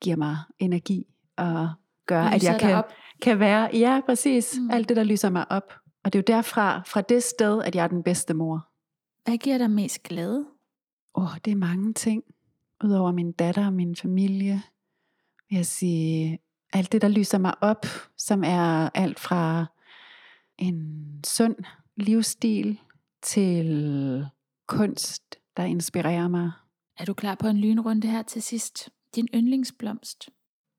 [0.00, 1.06] giver mig energi,
[1.36, 1.70] og
[2.06, 2.82] gør, at jeg kan,
[3.22, 4.70] kan være, ja præcis, mm.
[4.70, 5.79] alt det, der lyser mig op.
[6.04, 8.68] Og det er jo derfra, fra det sted, at jeg er den bedste mor.
[9.24, 10.46] Hvad giver dig mest glæde?
[11.14, 12.24] Åh, oh, det er mange ting.
[12.84, 14.62] Udover min datter og min familie,
[15.48, 16.38] vil jeg sige,
[16.72, 17.86] alt det, der lyser mig op,
[18.16, 19.66] som er alt fra
[20.58, 21.56] en sund
[21.96, 22.80] livsstil
[23.22, 24.26] til
[24.66, 26.50] kunst, der inspirerer mig.
[26.98, 28.90] Er du klar på en lynrunde her til sidst?
[29.14, 30.30] Din yndlingsblomst?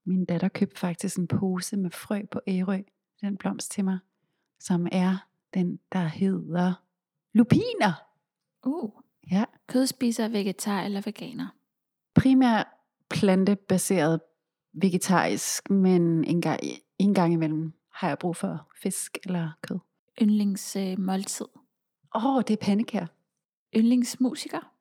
[0.05, 2.81] Min datter købte faktisk en pose med frø på Ærø,
[3.21, 3.99] den blomst til mig,
[4.61, 6.73] som er den, der hedder
[7.33, 7.93] lupiner.
[8.63, 8.91] Uh.
[9.31, 9.45] Ja.
[9.67, 11.47] Kødspiser, vegetar eller veganer?
[12.15, 12.67] Primært
[13.09, 14.21] plantebaseret
[14.73, 16.59] vegetarisk, men en gang,
[16.99, 19.79] en gang imellem har jeg brug for fisk eller kød.
[20.21, 21.45] Yndlingsmåltid?
[22.15, 23.05] Åh, oh, det er pandekær.
[23.75, 24.73] Yndlingsmusiker?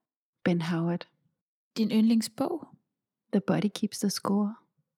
[0.45, 1.09] Ben Howard.
[1.76, 2.68] Din yndlingsbog?
[3.33, 4.55] The Body Keeps the Score.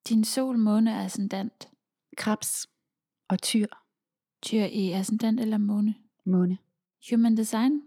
[0.09, 1.68] Din sol, måne, ascendant?
[2.16, 2.66] Krebs
[3.28, 3.66] og tyr.
[4.43, 5.95] Tyr i ascendant eller måne?
[6.26, 6.59] Måne.
[7.11, 7.82] Human design?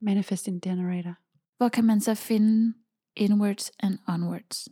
[0.00, 1.14] Manifesting Generator.
[1.56, 2.74] Hvor kan man så finde
[3.16, 4.68] inwards and onwards?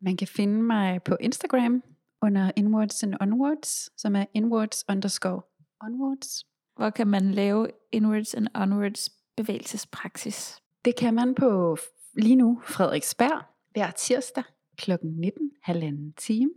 [0.00, 1.82] Man kan finde mig på Instagram
[2.22, 5.42] under Inwards and Onwards, som er inwards underscore
[5.82, 6.46] onwards.
[6.76, 10.58] Hvor kan man lave inwards and onwards bevægelsespraksis?
[10.84, 11.76] Det kan man på
[12.14, 13.42] lige nu Frederiksberg
[13.72, 14.44] hver tirsdag
[14.76, 14.92] kl.
[15.02, 16.50] 19, halvanden time.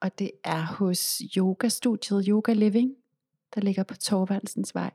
[0.00, 2.94] Og det er hos yogastudiet Yoga Living,
[3.54, 4.90] der ligger på Torvaldsens vej.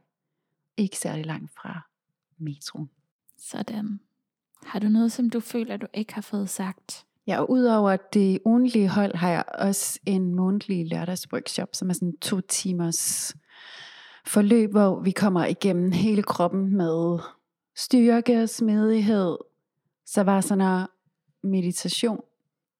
[0.77, 1.89] Ikke særlig langt fra
[2.37, 2.89] metroen.
[3.37, 3.99] Sådan.
[4.65, 7.05] Har du noget, som du føler, du ikke har fået sagt?
[7.27, 12.17] Ja, og udover det ugenlige hold, har jeg også en månedlig lørdagsworkshop, som er sådan
[12.17, 13.35] to timers
[14.25, 17.19] forløb, hvor vi kommer igennem hele kroppen med
[17.75, 19.37] styrke, smidighed,
[20.05, 20.87] så var sådan en
[21.51, 22.21] meditation,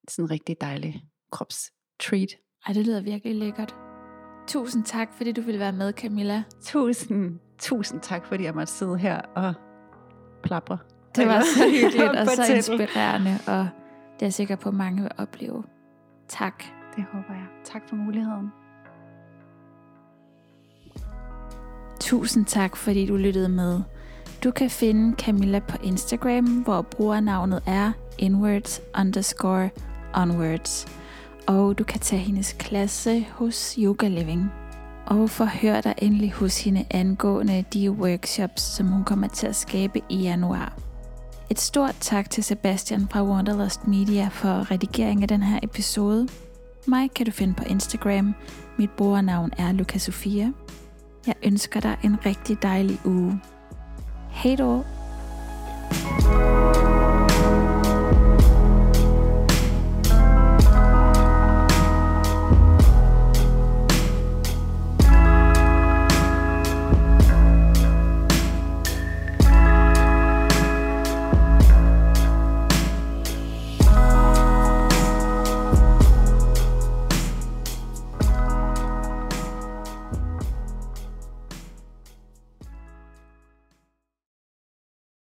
[0.07, 2.30] sådan en rigtig dejlig kropstreat.
[2.67, 3.82] Ej, det lyder virkelig lækkert.
[4.47, 6.43] Tusind tak, fordi du ville være med, Camilla.
[6.61, 9.53] Tusind, tusind tak, fordi jeg måtte sidde her og
[10.43, 10.77] plapre.
[11.15, 13.67] Det var så hyggeligt og så inspirerende, og
[14.13, 15.63] det er jeg sikker på, at mange vil opleve.
[16.27, 16.63] Tak.
[16.95, 17.45] Det håber jeg.
[17.63, 18.51] Tak for muligheden.
[21.99, 23.81] Tusind tak, fordi du lyttede med.
[24.43, 29.69] Du kan finde Camilla på Instagram, hvor brugernavnet er inwards underscore
[30.13, 31.03] onwards.
[31.47, 34.51] Og du kan tage hendes klasse hos Yoga Living.
[35.05, 40.01] Og forhør dig endelig hos hende angående de workshops, som hun kommer til at skabe
[40.09, 40.77] i januar.
[41.49, 46.27] Et stort tak til Sebastian fra Wanderlust Media for redigering af den her episode.
[46.87, 48.35] Mig kan du finde på Instagram.
[48.77, 50.51] Mit brugernavn er Luca Sofia.
[51.27, 53.41] Jeg ønsker dig en rigtig dejlig uge.
[54.29, 54.83] Hej då!